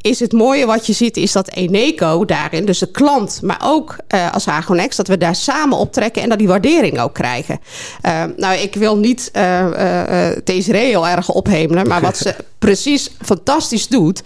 is 0.00 0.20
het 0.20 0.32
mooie 0.32 0.66
wat 0.66 0.86
je 0.86 0.92
ziet, 0.92 1.16
is 1.16 1.32
dat 1.32 1.48
Eneco 1.48 2.24
daarin, 2.24 2.64
dus 2.64 2.78
de 2.78 2.90
klant, 2.90 3.40
maar 3.42 3.60
ook 3.64 3.96
uh, 4.14 4.32
als 4.32 4.44
Hagonex, 4.44 4.96
dat 4.96 5.08
we 5.08 5.18
daar 5.18 5.34
samen 5.34 5.78
optrekken 5.78 6.22
en 6.22 6.28
dat 6.28 6.38
die 6.38 6.48
waardering 6.48 7.00
ook 7.00 7.14
krijgen. 7.14 7.60
Uh, 8.06 8.24
nou, 8.36 8.58
ik 8.58 8.74
wil 8.74 8.96
niet 8.96 9.30
uh, 9.36 10.28
deze 10.44 10.76
heel 10.76 11.08
erg 11.08 11.28
ophemelen, 11.28 11.88
maar 11.88 12.00
wat 12.00 12.16
ze 12.16 12.34
precies 12.60 13.10
fantastisch 13.22 13.88
doet. 13.88 14.22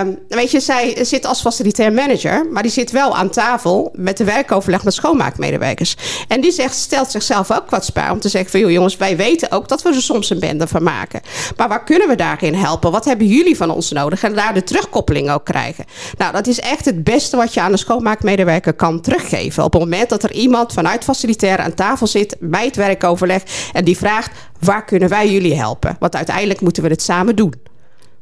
Um, 0.00 0.18
weet 0.28 0.50
je, 0.50 0.60
zij 0.60 1.04
zit 1.04 1.26
als 1.26 1.40
facilitair 1.40 1.92
manager, 1.92 2.46
maar 2.50 2.62
die 2.62 2.72
zit 2.72 2.90
wel 2.90 3.16
aan 3.16 3.30
tafel 3.30 3.92
met 3.94 4.16
de 4.16 4.24
werkoverleg 4.24 4.84
met 4.84 4.94
schoonmaakmedewerkers. 4.94 5.96
En 6.28 6.40
die 6.40 6.52
zegt, 6.52 6.74
stelt 6.74 7.10
zichzelf 7.10 7.52
ook 7.52 7.70
wat 7.70 7.84
spaar 7.84 8.10
om 8.10 8.20
te 8.20 8.28
zeggen 8.28 8.50
van, 8.50 8.60
joh 8.60 8.70
jongens, 8.70 8.96
wij 8.96 9.16
weten 9.16 9.50
ook 9.50 9.68
dat 9.68 9.82
we 9.82 9.88
er 9.88 10.02
soms 10.02 10.30
een 10.30 10.38
bende 10.38 10.66
van 10.66 10.82
maken. 10.82 11.20
Maar 11.56 11.68
waar 11.68 11.84
kunnen 11.84 12.08
we 12.08 12.14
daarin 12.14 12.54
helpen? 12.54 12.90
Wat 12.90 13.04
hebben 13.04 13.26
jullie 13.26 13.56
van 13.56 13.70
ons 13.70 13.90
nodig? 13.90 14.22
En 14.22 14.34
daar 14.34 14.54
de 14.54 14.64
terugkoppeling 14.64 15.30
ook 15.30 15.44
krijgen. 15.44 15.84
Nou, 16.18 16.32
dat 16.32 16.46
is 16.46 16.60
echt 16.60 16.84
het 16.84 17.04
beste 17.04 17.36
wat 17.36 17.54
je 17.54 17.60
aan 17.60 17.72
een 17.72 17.78
schoonmaakmedewerker 17.78 18.72
kan 18.72 19.00
teruggeven. 19.00 19.64
Op 19.64 19.72
het 19.72 19.82
moment 19.82 20.08
dat 20.08 20.22
er 20.22 20.32
iemand 20.32 20.72
vanuit 20.72 21.04
facilitair 21.04 21.58
aan 21.58 21.74
tafel 21.74 22.06
zit 22.06 22.36
bij 22.40 22.64
het 22.64 22.76
werkoverleg 22.76 23.42
en 23.72 23.84
die 23.84 23.96
vraagt, 23.96 24.30
waar 24.64 24.84
kunnen 24.84 25.08
wij 25.08 25.32
jullie 25.32 25.54
helpen? 25.54 25.96
Want 25.98 26.16
uiteindelijk 26.16 26.60
moeten 26.60 26.82
we 26.82 26.88
het 26.88 27.02
samen 27.02 27.36
doen. 27.36 27.54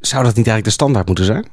Zou 0.01 0.25
dat 0.25 0.37
niet 0.37 0.47
eigenlijk 0.47 0.65
de 0.65 0.71
standaard 0.71 1.07
moeten 1.07 1.25
zijn? 1.25 1.49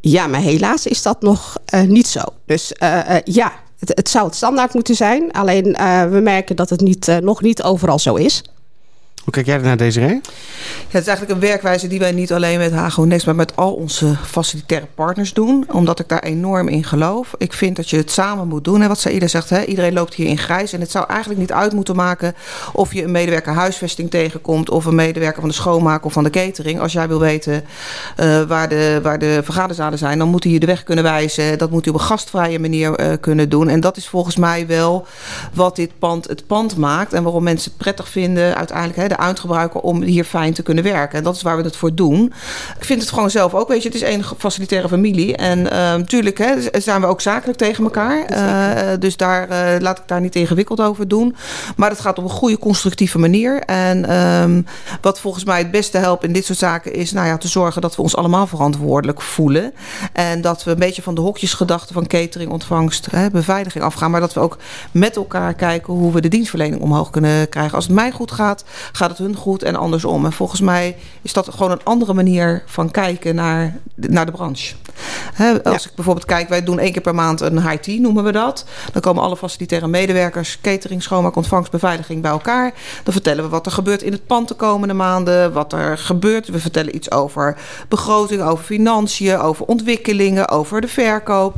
Ja, 0.00 0.26
maar 0.26 0.40
helaas 0.40 0.86
is 0.86 1.02
dat 1.02 1.22
nog 1.22 1.56
uh, 1.74 1.82
niet 1.82 2.06
zo. 2.06 2.20
Dus 2.46 2.72
uh, 2.82 3.10
uh, 3.10 3.16
ja, 3.24 3.52
het, 3.78 3.92
het, 3.94 4.08
zou 4.08 4.26
het 4.26 4.34
standaard 4.34 4.74
moeten 4.74 4.94
zijn. 4.94 5.32
Alleen 5.32 5.64
we 6.10 6.20
merken 6.22 6.56
dat 6.56 6.70
het 6.70 6.80
niet, 6.80 7.18
nog 7.20 7.42
niet 7.42 7.62
overal 7.62 7.98
zo 7.98 8.14
is. 8.14 8.42
Hoe 9.26 9.34
kijk 9.34 9.46
jij 9.46 9.58
naar 9.58 9.76
deze 9.76 10.00
reden? 10.00 10.20
Ja, 10.22 10.30
het 10.88 11.00
is 11.00 11.06
eigenlijk 11.08 11.30
een 11.30 11.48
werkwijze 11.48 11.86
die 11.86 11.98
wij 11.98 12.12
niet 12.12 12.32
alleen 12.32 12.58
met 12.58 12.72
Hago 12.72 13.04
Next, 13.04 13.26
maar 13.26 13.34
met 13.34 13.56
al 13.56 13.72
onze 13.72 14.16
facilitaire 14.24 14.86
partners 14.94 15.32
doen. 15.32 15.66
Omdat 15.72 15.98
ik 15.98 16.08
daar 16.08 16.22
enorm 16.22 16.68
in 16.68 16.84
geloof. 16.84 17.34
Ik 17.38 17.52
vind 17.52 17.76
dat 17.76 17.90
je 17.90 17.96
het 17.96 18.10
samen 18.10 18.48
moet 18.48 18.64
doen. 18.64 18.82
En 18.82 18.88
wat 18.88 18.98
Saïda 18.98 19.26
zegt, 19.26 19.50
hè, 19.50 19.64
iedereen 19.64 19.92
loopt 19.92 20.14
hier 20.14 20.26
in 20.26 20.38
grijs. 20.38 20.72
En 20.72 20.80
het 20.80 20.90
zou 20.90 21.06
eigenlijk 21.08 21.40
niet 21.40 21.52
uit 21.52 21.72
moeten 21.72 21.96
maken 21.96 22.34
of 22.72 22.92
je 22.92 23.02
een 23.02 23.10
medewerker 23.10 23.52
huisvesting 23.52 24.10
tegenkomt. 24.10 24.70
Of 24.70 24.84
een 24.84 24.94
medewerker 24.94 25.40
van 25.40 25.48
de 25.48 25.54
schoonmaak 25.54 26.04
of 26.04 26.12
van 26.12 26.24
de 26.24 26.30
catering. 26.30 26.80
Als 26.80 26.92
jij 26.92 27.08
wil 27.08 27.20
weten 27.20 27.64
uh, 28.20 28.42
waar, 28.42 28.68
de, 28.68 29.00
waar 29.02 29.18
de 29.18 29.40
vergaderzalen 29.44 29.98
zijn, 29.98 30.18
dan 30.18 30.28
moet 30.28 30.44
hij 30.44 30.52
je 30.52 30.60
de 30.60 30.66
weg 30.66 30.82
kunnen 30.82 31.04
wijzen. 31.04 31.58
Dat 31.58 31.70
moet 31.70 31.84
hij 31.84 31.94
op 31.94 32.00
een 32.00 32.06
gastvrije 32.06 32.58
manier 32.58 33.00
uh, 33.00 33.12
kunnen 33.20 33.48
doen. 33.48 33.68
En 33.68 33.80
dat 33.80 33.96
is 33.96 34.08
volgens 34.08 34.36
mij 34.36 34.66
wel 34.66 35.06
wat 35.54 35.76
dit 35.76 35.90
pand 35.98 36.28
het 36.28 36.46
pand 36.46 36.76
maakt. 36.76 37.12
En 37.12 37.22
waarom 37.22 37.42
mensen 37.42 37.70
het 37.70 37.78
prettig 37.78 38.08
vinden 38.08 38.56
uiteindelijk. 38.56 38.98
Hè, 38.98 39.15
de 39.16 39.22
uitgebruiker 39.22 39.80
om 39.80 40.02
hier 40.02 40.24
fijn 40.24 40.52
te 40.52 40.62
kunnen 40.62 40.84
werken. 40.84 41.18
En 41.18 41.24
dat 41.24 41.36
is 41.36 41.42
waar 41.42 41.56
we 41.56 41.62
het 41.62 41.76
voor 41.76 41.94
doen. 41.94 42.32
Ik 42.78 42.84
vind 42.84 43.00
het 43.00 43.10
gewoon 43.10 43.30
zelf 43.30 43.54
ook, 43.54 43.68
weet 43.68 43.82
je, 43.82 43.88
het 43.88 43.96
is 43.96 44.02
één 44.02 44.24
facilitaire 44.38 44.88
familie. 44.88 45.36
En 45.36 45.62
natuurlijk 45.62 46.38
uh, 46.38 46.46
hè, 46.46 46.80
zijn 46.80 47.00
we 47.00 47.06
ook 47.06 47.20
zakelijk 47.20 47.58
tegen 47.58 47.84
elkaar. 47.84 48.30
Uh, 48.30 48.98
dus 48.98 49.16
daar 49.16 49.50
uh, 49.50 49.80
laat 49.80 49.98
ik 49.98 50.04
daar 50.06 50.20
niet 50.20 50.36
ingewikkeld 50.36 50.80
over 50.80 51.08
doen. 51.08 51.36
Maar 51.76 51.90
het 51.90 52.00
gaat 52.00 52.18
op 52.18 52.24
een 52.24 52.30
goede, 52.30 52.58
constructieve 52.58 53.18
manier. 53.18 53.60
En 53.60 54.14
um, 54.16 54.66
wat 55.00 55.20
volgens 55.20 55.44
mij 55.44 55.58
het 55.58 55.70
beste 55.70 55.98
helpt 55.98 56.24
in 56.24 56.32
dit 56.32 56.44
soort 56.44 56.58
zaken 56.58 56.94
is 56.94 57.12
nou 57.12 57.26
ja, 57.26 57.38
te 57.38 57.48
zorgen 57.48 57.82
dat 57.82 57.96
we 57.96 58.02
ons 58.02 58.16
allemaal 58.16 58.46
verantwoordelijk 58.46 59.22
voelen. 59.22 59.72
En 60.12 60.40
dat 60.40 60.64
we 60.64 60.70
een 60.70 60.78
beetje 60.78 61.02
van 61.02 61.14
de 61.14 61.20
hokjesgedachte 61.20 61.92
van 61.92 62.06
catering, 62.06 62.50
ontvangst, 62.50 63.08
hè, 63.10 63.30
beveiliging 63.30 63.84
afgaan. 63.84 64.10
Maar 64.10 64.20
dat 64.20 64.32
we 64.32 64.40
ook 64.40 64.58
met 64.90 65.16
elkaar 65.16 65.54
kijken 65.54 65.92
hoe 65.92 66.12
we 66.12 66.20
de 66.20 66.28
dienstverlening 66.28 66.82
omhoog 66.82 67.10
kunnen 67.10 67.48
krijgen. 67.48 67.74
Als 67.74 67.84
het 67.84 67.94
mij 67.94 68.10
goed 68.10 68.32
gaat, 68.32 68.64
gaat 68.92 69.05
het 69.08 69.18
hun 69.18 69.36
goed 69.36 69.62
en 69.62 69.76
andersom. 69.76 70.24
En 70.24 70.32
volgens 70.32 70.60
mij 70.60 70.96
is 71.22 71.32
dat 71.32 71.48
gewoon 71.50 71.70
een 71.70 71.84
andere 71.84 72.14
manier 72.14 72.62
van 72.66 72.90
kijken 72.90 73.34
naar, 73.34 73.76
naar 73.94 74.26
de 74.26 74.32
branche. 74.32 74.74
He, 75.34 75.62
als 75.62 75.82
ja. 75.82 75.88
ik 75.88 75.94
bijvoorbeeld 75.94 76.26
kijk, 76.26 76.48
wij 76.48 76.64
doen 76.64 76.78
één 76.78 76.92
keer 76.92 77.02
per 77.02 77.14
maand 77.14 77.40
een 77.40 77.68
high 77.68 77.82
tea, 77.82 78.00
noemen 78.00 78.24
we 78.24 78.32
dat. 78.32 78.64
Dan 78.92 79.02
komen 79.02 79.22
alle 79.22 79.36
facilitaire 79.36 79.86
medewerkers, 79.86 80.60
catering, 80.60 81.02
schoonmaak, 81.02 81.36
ontvangst, 81.36 81.70
beveiliging 81.70 82.22
bij 82.22 82.30
elkaar. 82.30 82.74
Dan 83.02 83.12
vertellen 83.12 83.44
we 83.44 83.50
wat 83.50 83.66
er 83.66 83.72
gebeurt 83.72 84.02
in 84.02 84.12
het 84.12 84.26
pand 84.26 84.48
de 84.48 84.54
komende 84.54 84.94
maanden, 84.94 85.52
wat 85.52 85.72
er 85.72 85.98
gebeurt. 85.98 86.48
We 86.48 86.58
vertellen 86.58 86.96
iets 86.96 87.10
over 87.10 87.56
begroting, 87.88 88.42
over 88.42 88.64
financiën, 88.64 89.38
over 89.38 89.66
ontwikkelingen, 89.66 90.48
over 90.48 90.80
de 90.80 90.88
verkoop. 90.88 91.54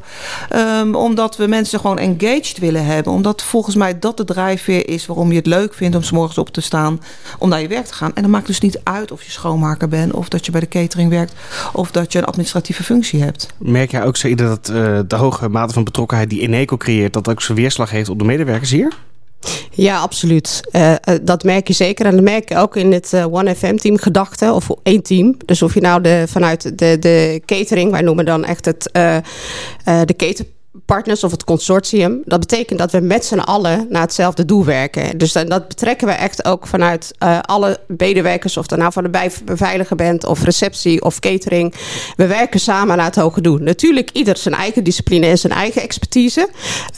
Um, 0.55 0.95
omdat 0.95 1.37
we 1.37 1.47
mensen 1.47 1.81
gewoon 1.81 1.99
engaged 1.99 2.59
willen 2.59 2.85
hebben. 2.85 3.13
Omdat 3.13 3.43
volgens 3.43 3.75
mij 3.75 3.99
dat 3.99 4.17
de 4.17 4.25
drijfveer 4.25 4.89
is 4.89 5.07
waarom 5.07 5.31
je 5.31 5.37
het 5.37 5.47
leuk 5.47 5.75
vindt 5.75 5.97
om 5.97 6.03
s 6.03 6.11
morgens 6.11 6.39
op 6.39 6.49
te 6.49 6.61
staan, 6.61 7.01
om 7.39 7.49
naar 7.49 7.61
je 7.61 7.69
werk 7.69 7.87
te 7.87 7.95
gaan. 7.95 8.15
En 8.15 8.23
dan 8.23 8.31
maakt 8.31 8.47
dus 8.47 8.61
niet 8.61 8.81
uit 8.83 9.13
of 9.13 9.23
je 9.23 9.31
schoonmaker 9.31 9.89
bent, 9.89 10.13
of 10.13 10.29
dat 10.29 10.47
je 10.47 10.53
bij 10.53 10.61
de 10.61 10.69
catering 10.69 11.11
werkt, 11.11 11.33
of 11.73 11.91
dat 11.91 12.13
je 12.13 12.19
een 12.19 12.25
administratieve 12.25 12.83
functie 12.83 13.23
hebt. 13.23 13.47
Merk 13.59 13.91
jij 13.91 14.05
ook, 14.05 14.17
Saïda, 14.17 14.45
dat 14.45 14.69
uh, 14.69 15.01
de 15.07 15.17
hoge 15.17 15.49
mate 15.49 15.73
van 15.73 15.85
betrokkenheid 15.85 16.31
die 16.31 16.41
Eneco 16.41 16.77
creëert, 16.77 17.13
dat 17.13 17.29
ook 17.29 17.43
zijn 17.43 17.59
weerslag 17.59 17.91
heeft 17.91 18.09
op 18.09 18.19
de 18.19 18.25
medewerkers 18.25 18.71
hier? 18.71 18.93
Ja, 19.71 19.99
absoluut. 19.99 20.61
Uh, 20.73 20.95
dat 21.23 21.45
merk 21.45 21.69
je 21.69 21.75
zeker. 21.75 22.07
En 22.07 22.15
dat 22.15 22.25
merk 22.25 22.49
je 22.49 22.57
ook 22.57 22.77
in 22.77 22.93
het 22.93 23.13
uh, 23.15 23.33
One 23.33 23.55
FM 23.55 23.77
team 23.77 23.99
gedachte, 23.99 24.53
of 24.53 24.69
één 24.83 25.03
team. 25.03 25.37
Dus 25.45 25.63
of 25.63 25.75
je 25.75 25.81
nou 25.81 26.03
de, 26.03 26.25
vanuit 26.29 26.79
de, 26.79 26.99
de 26.99 27.43
catering, 27.47 27.91
wij 27.91 28.03
noemen 28.03 28.25
dan 28.25 28.45
echt 28.45 28.65
het, 28.65 28.91
uh, 28.93 29.17
de 30.05 30.15
keten 30.15 30.47
partners 30.89 31.25
of 31.25 31.31
het 31.31 31.45
consortium. 31.45 32.23
Dat 32.25 32.41
betekent 32.41 32.79
dat 32.79 32.91
we 32.91 33.01
met 33.01 33.25
z'n 33.25 33.39
allen 33.39 33.87
naar 33.89 34.03
hetzelfde 34.03 34.45
doel 34.45 34.65
werken. 34.65 35.19
Dus 35.19 35.33
dat 35.33 35.69
betrekken 35.69 36.07
we 36.07 36.13
echt 36.13 36.45
ook 36.45 36.67
vanuit 36.67 37.15
uh, 37.23 37.39
alle 37.41 37.79
medewerkers, 37.87 38.57
of 38.57 38.67
dan 38.67 38.79
nou 38.79 38.93
van 38.93 39.03
de 39.03 39.31
beveiliger 39.45 39.97
bent, 39.97 40.25
of 40.25 40.43
receptie 40.43 41.03
of 41.03 41.19
catering. 41.19 41.75
We 42.17 42.27
werken 42.27 42.61
samen 42.61 42.97
naar 42.97 43.07
het 43.07 43.17
hoge 43.17 43.41
doel. 43.41 43.59
Natuurlijk, 43.59 44.11
ieder 44.13 44.37
zijn 44.37 44.55
eigen 44.55 44.85
discipline 44.85 45.27
en 45.27 45.39
zijn 45.39 45.53
eigen 45.53 45.83
expertise. 45.83 46.49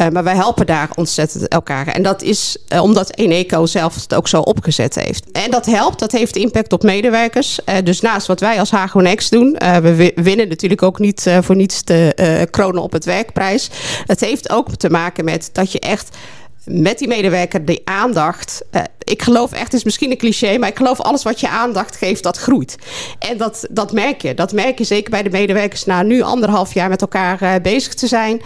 Uh, 0.00 0.09
maar 0.09 0.25
wij 0.25 0.35
helpen 0.35 0.66
daar 0.66 0.88
ontzettend 0.94 1.49
elkaar. 1.49 1.87
En 1.87 2.02
dat 2.02 2.23
is 2.23 2.56
uh, 2.73 2.82
omdat 2.82 3.16
Eneco 3.16 3.66
zelf 3.66 3.94
het 3.94 4.14
ook 4.14 4.28
zo 4.28 4.40
opgezet 4.40 4.94
heeft. 4.94 5.30
En 5.30 5.50
dat 5.50 5.66
helpt, 5.66 5.99
dat 5.99 6.12
heeft 6.12 6.37
impact 6.37 6.73
op 6.73 6.82
medewerkers. 6.82 7.59
dus 7.85 8.00
naast 8.00 8.26
wat 8.26 8.40
wij 8.40 8.59
als 8.59 8.70
Hagonex 8.70 9.28
doen, 9.28 9.56
we 9.82 10.12
winnen 10.14 10.49
natuurlijk 10.49 10.82
ook 10.82 10.99
niet 10.99 11.30
voor 11.40 11.56
niets 11.56 11.85
de 11.85 12.49
kronen 12.50 12.82
op 12.82 12.92
het 12.92 13.04
werkprijs. 13.04 13.70
Het 14.07 14.21
heeft 14.21 14.51
ook 14.51 14.75
te 14.77 14.91
maken 14.91 15.25
met 15.25 15.51
dat 15.53 15.73
je 15.73 15.81
echt 15.81 16.17
met 16.65 16.99
die 16.99 17.09
medewerker 17.09 17.65
die 17.65 17.81
aandacht. 17.85 18.63
Uh, 18.73 18.83
ik 19.05 19.23
geloof 19.23 19.53
echt, 19.53 19.65
het 19.65 19.73
is 19.73 19.85
misschien 19.85 20.11
een 20.11 20.17
cliché, 20.17 20.59
maar 20.59 20.69
ik 20.69 20.77
geloof 20.77 21.01
alles 21.01 21.23
wat 21.23 21.41
je 21.41 21.49
aandacht 21.49 21.97
geeft, 21.97 22.23
dat 22.23 22.37
groeit. 22.37 22.77
En 23.19 23.37
dat, 23.37 23.67
dat 23.71 23.93
merk 23.93 24.23
je. 24.23 24.35
Dat 24.35 24.53
merk 24.53 24.79
je 24.79 24.85
zeker 24.85 25.11
bij 25.11 25.23
de 25.23 25.31
medewerkers 25.31 25.85
na 25.85 26.03
nu 26.03 26.23
anderhalf 26.23 26.75
jaar 26.75 26.89
met 26.89 27.01
elkaar 27.01 27.43
uh, 27.43 27.53
bezig 27.63 27.95
te 27.95 28.07
zijn. 28.07 28.43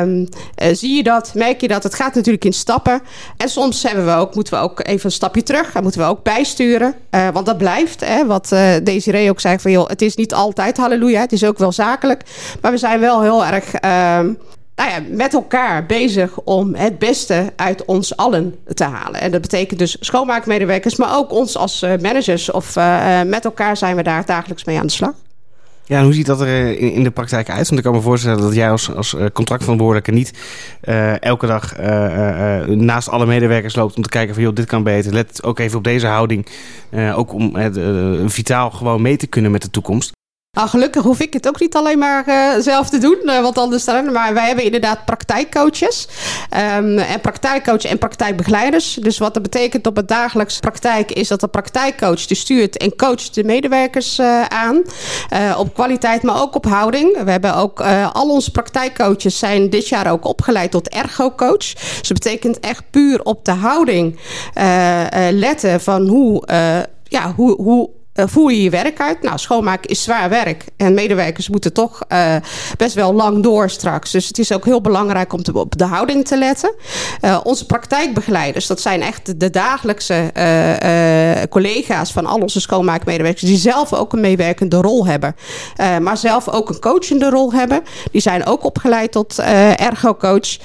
Um, 0.00 0.28
uh, 0.62 0.68
zie 0.72 0.96
je 0.96 1.02
dat, 1.02 1.34
merk 1.34 1.60
je 1.60 1.68
dat. 1.68 1.82
Het 1.82 1.94
gaat 1.94 2.14
natuurlijk 2.14 2.44
in 2.44 2.52
stappen. 2.52 3.02
En 3.36 3.48
soms 3.48 3.82
hebben 3.82 4.06
we 4.06 4.12
ook, 4.12 4.34
moeten 4.34 4.54
we 4.54 4.60
ook 4.60 4.86
even 4.86 5.04
een 5.04 5.12
stapje 5.12 5.42
terug. 5.42 5.74
En 5.74 5.82
moeten 5.82 6.00
we 6.00 6.06
ook 6.06 6.22
bijsturen. 6.22 6.94
want 7.10 7.46
dat 7.46 7.58
blijft. 7.58 8.04
Hè, 8.04 8.26
wat 8.26 8.48
Desiree 8.82 9.30
ook 9.30 9.40
zei 9.40 9.58
van 9.58 9.70
joh, 9.70 9.88
het 9.88 10.02
is 10.02 10.14
niet 10.14 10.34
altijd 10.34 10.76
halleluja. 10.76 11.20
Het 11.20 11.32
is 11.32 11.44
ook 11.44 11.58
wel 11.58 11.72
zakelijk. 11.72 12.22
Maar 12.60 12.70
we 12.70 12.78
zijn 12.78 13.00
wel 13.00 13.22
heel 13.22 13.44
erg 13.44 13.74
ehm, 13.74 14.32
nou 14.76 14.90
ja, 14.90 15.02
met 15.08 15.34
elkaar 15.34 15.86
bezig 15.86 16.40
om 16.40 16.74
het 16.74 16.98
beste 16.98 17.52
uit 17.56 17.84
ons 17.84 18.16
allen 18.16 18.54
te 18.74 18.84
halen. 18.84 19.20
En 19.20 19.30
dat 19.30 19.40
betekent 19.40 19.78
dus 19.78 19.96
schoonmaakmedewerkers, 20.00 20.96
maar 20.96 21.16
ook 21.16 21.32
ons 21.32 21.56
als 21.56 21.82
uh, 21.82 21.92
managers. 22.00 22.50
Of 22.50 22.76
uh, 22.76 23.22
met 23.22 23.44
elkaar 23.44 23.76
zijn 23.76 23.96
we 23.96 24.02
daar 24.02 24.24
dagelijks 24.24 24.64
mee 24.64 24.78
aan 24.78 24.86
de 24.86 24.92
slag. 24.92 25.12
Ja, 25.84 25.98
en 25.98 26.04
hoe 26.04 26.12
ziet 26.12 26.26
dat 26.26 26.40
er 26.40 26.78
in, 26.78 27.04
de 27.04 27.10
praktijk 27.10 27.50
uit? 27.50 27.66
Want 27.68 27.78
ik 27.78 27.82
kan 27.82 27.94
me 27.94 28.00
voorstellen 28.00 28.40
dat 28.40 28.54
jij 28.54 28.70
als, 28.70 28.94
als 28.94 29.16
contractverantwoordelijke 29.32 30.10
niet 30.10 30.32
elke 31.20 31.46
dag 31.46 31.76
naast 32.66 33.08
alle 33.08 33.26
medewerkers 33.26 33.74
loopt 33.74 33.96
om 33.96 34.02
te 34.02 34.08
kijken 34.08 34.34
van 34.34 34.42
joh, 34.42 34.54
dit 34.54 34.66
kan 34.66 34.82
beter. 34.82 35.12
Let 35.12 35.42
ook 35.42 35.58
even 35.58 35.78
op 35.78 35.84
deze 35.84 36.06
houding. 36.06 36.46
ook 37.14 37.32
om 37.32 37.56
vitaal 38.30 38.70
gewoon 38.70 39.02
mee 39.02 39.16
te 39.16 39.26
kunnen 39.26 39.50
met 39.50 39.62
de 39.62 39.70
toekomst. 39.70 40.15
Nou, 40.56 40.68
gelukkig 40.68 41.02
hoef 41.02 41.20
ik 41.20 41.32
het 41.32 41.48
ook 41.48 41.60
niet 41.60 41.76
alleen 41.76 41.98
maar 41.98 42.28
uh, 42.28 42.62
zelf 42.62 42.88
te 42.88 42.98
doen, 42.98 43.18
uh, 43.24 43.40
want 43.40 43.58
anders 43.58 43.84
dan. 43.84 44.12
Maar 44.12 44.34
wij 44.34 44.46
hebben 44.46 44.64
inderdaad 44.64 45.04
praktijkcoaches. 45.04 46.08
Um, 46.78 46.98
en 46.98 47.20
praktijkcoach 47.20 47.84
en 47.84 47.98
praktijkbegeleiders. 47.98 48.94
Dus 48.94 49.18
wat 49.18 49.34
dat 49.34 49.42
betekent 49.42 49.86
op 49.86 49.96
het 49.96 50.08
dagelijks 50.08 50.60
praktijk 50.60 51.12
is 51.12 51.28
dat 51.28 51.40
de 51.40 51.48
praktijkcoach 51.48 52.26
die 52.26 52.36
stuurt 52.36 52.76
en 52.76 52.96
coacht 52.96 53.34
de 53.34 53.44
medewerkers 53.44 54.18
uh, 54.18 54.42
aan. 54.42 54.82
op 55.58 55.74
kwaliteit, 55.74 56.22
maar 56.22 56.40
ook 56.40 56.54
op 56.54 56.66
houding. 56.66 57.22
We 57.24 57.30
hebben 57.30 57.54
ook 57.54 57.80
al 58.12 58.30
onze 58.30 58.50
praktijkcoaches 58.50 59.38
zijn 59.38 59.70
dit 59.70 59.88
jaar 59.88 60.10
ook 60.10 60.24
opgeleid 60.24 60.70
tot 60.70 60.88
ergo-coach. 60.88 61.72
Dus 61.74 62.08
dat 62.08 62.22
betekent 62.22 62.60
echt 62.60 62.82
puur 62.90 63.22
op 63.22 63.44
de 63.44 63.52
houding 63.52 64.18
letten 65.30 65.80
van 65.80 66.08
hoe. 66.08 66.44
ja, 67.04 67.32
hoe, 67.34 67.62
hoe 67.62 67.90
voer 68.16 68.52
je 68.52 68.62
je 68.62 68.70
werk 68.70 69.00
uit. 69.00 69.22
Nou, 69.22 69.38
schoonmaken 69.38 69.90
is 69.90 70.02
zwaar 70.02 70.28
werk. 70.28 70.64
En 70.76 70.94
medewerkers 70.94 71.48
moeten 71.48 71.72
toch 71.72 72.02
uh, 72.08 72.36
best 72.76 72.94
wel 72.94 73.12
lang 73.12 73.42
door 73.42 73.70
straks. 73.70 74.10
Dus 74.10 74.26
het 74.26 74.38
is 74.38 74.52
ook 74.52 74.64
heel 74.64 74.80
belangrijk 74.80 75.32
om 75.32 75.40
op 75.52 75.78
de 75.78 75.84
houding 75.84 76.24
te 76.26 76.38
letten. 76.38 76.74
Uh, 77.20 77.40
onze 77.42 77.66
praktijkbegeleiders, 77.66 78.66
dat 78.66 78.80
zijn 78.80 79.02
echt 79.02 79.40
de 79.40 79.50
dagelijkse 79.50 80.30
collega's 81.48 82.12
van 82.12 82.26
al 82.26 82.38
onze 82.38 82.60
schoonmaakmedewerkers. 82.60 83.42
Die 83.42 83.58
zelf 83.58 83.92
ook 83.92 84.12
een 84.12 84.20
meewerkende 84.20 84.76
rol 84.76 85.06
hebben. 85.06 85.36
maar 86.02 86.16
zelf 86.16 86.48
ook 86.48 86.68
een 86.68 86.80
coachende 86.80 87.30
rol 87.30 87.52
hebben. 87.52 87.82
Die 88.12 88.20
zijn 88.20 88.46
ook 88.46 88.64
opgeleid 88.64 89.12
tot 89.12 89.38
ergo-coach. 89.76 90.56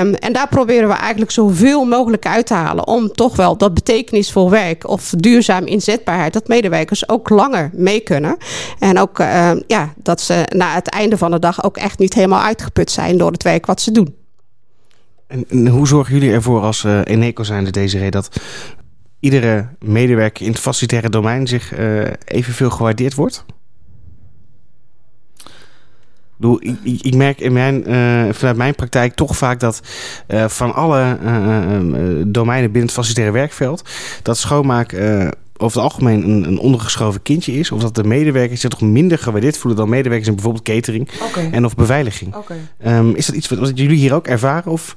Um, 0.00 0.14
en 0.14 0.32
daar 0.32 0.48
proberen 0.48 0.88
we 0.88 0.94
eigenlijk 0.94 1.30
zoveel 1.30 1.84
mogelijk 1.84 2.26
uit 2.26 2.46
te 2.46 2.54
halen. 2.54 2.86
Om 2.86 3.12
toch 3.12 3.36
wel 3.36 3.56
dat 3.56 3.74
betekenisvol 3.74 4.50
werk 4.50 4.88
of 4.88 5.12
duurzaam 5.16 5.64
inzetbaarheid, 5.66 6.32
dat 6.32 6.48
medewerkers 6.48 6.84
ook 7.08 7.28
langer 7.28 7.70
mee 7.72 8.00
kunnen. 8.00 8.36
En 8.78 8.98
ook 8.98 9.18
uh, 9.18 9.50
ja, 9.66 9.92
dat 9.96 10.20
ze 10.20 10.44
na 10.48 10.74
het 10.74 10.88
einde 10.88 11.18
van 11.18 11.30
de 11.30 11.38
dag 11.38 11.64
ook 11.64 11.76
echt 11.76 11.98
niet 11.98 12.14
helemaal 12.14 12.42
uitgeput 12.42 12.90
zijn 12.90 13.18
door 13.18 13.30
het 13.30 13.42
werk 13.42 13.66
wat 13.66 13.80
ze 13.80 13.90
doen. 13.90 14.14
En, 15.26 15.66
hoe 15.66 15.86
zorgen 15.86 16.14
jullie 16.14 16.32
ervoor 16.32 16.60
als 16.60 16.84
uh, 16.84 17.00
Eneco 17.04 17.42
zijnde 17.42 17.70
deze 17.70 17.98
reden 17.98 18.12
dat 18.12 18.40
iedere 19.20 19.68
medewerker 19.78 20.44
in 20.44 20.50
het 20.50 20.60
facilitaire 20.60 21.08
domein 21.08 21.46
zich 21.46 21.78
uh, 21.78 22.04
evenveel 22.24 22.70
gewaardeerd 22.70 23.14
wordt? 23.14 23.44
Ik, 26.58 26.76
ik, 26.82 27.02
ik, 27.02 27.14
merk 27.14 27.40
in 27.40 27.52
mijn, 27.52 27.84
vanuit 28.34 28.56
mijn 28.56 28.74
praktijk 28.74 29.14
toch 29.14 29.36
vaak 29.36 29.60
dat 29.60 29.80
van 30.46 30.74
alle 30.74 31.18
domeinen 32.26 32.70
binnen 32.70 32.82
het 32.82 32.92
facilitaire 32.92 33.32
werkveld, 33.32 33.88
dat 34.22 34.38
schoonmaak 34.38 34.92
over 35.58 35.80
het 35.80 35.92
algemeen 35.92 36.22
een, 36.22 36.44
een 36.44 36.58
ondergeschoven 36.58 37.22
kindje 37.22 37.52
is. 37.52 37.70
Of 37.70 37.80
dat 37.80 37.94
de 37.94 38.04
medewerkers 38.04 38.60
zich 38.60 38.70
toch 38.70 38.80
minder 38.80 39.18
gewaardeerd 39.18 39.58
voelen 39.58 39.80
dan 39.80 39.88
medewerkers 39.88 40.28
in 40.28 40.34
bijvoorbeeld 40.34 40.64
catering 40.64 41.08
okay. 41.22 41.50
en 41.50 41.64
of 41.64 41.74
beveiliging. 41.74 42.34
Okay. 42.34 42.58
Um, 42.98 43.14
is 43.14 43.26
dat 43.26 43.34
iets 43.34 43.48
wat, 43.48 43.58
wat, 43.58 43.78
jullie 43.78 43.98
hier 43.98 44.14
ook 44.14 44.26
ervaren? 44.26 44.72
Of? 44.72 44.96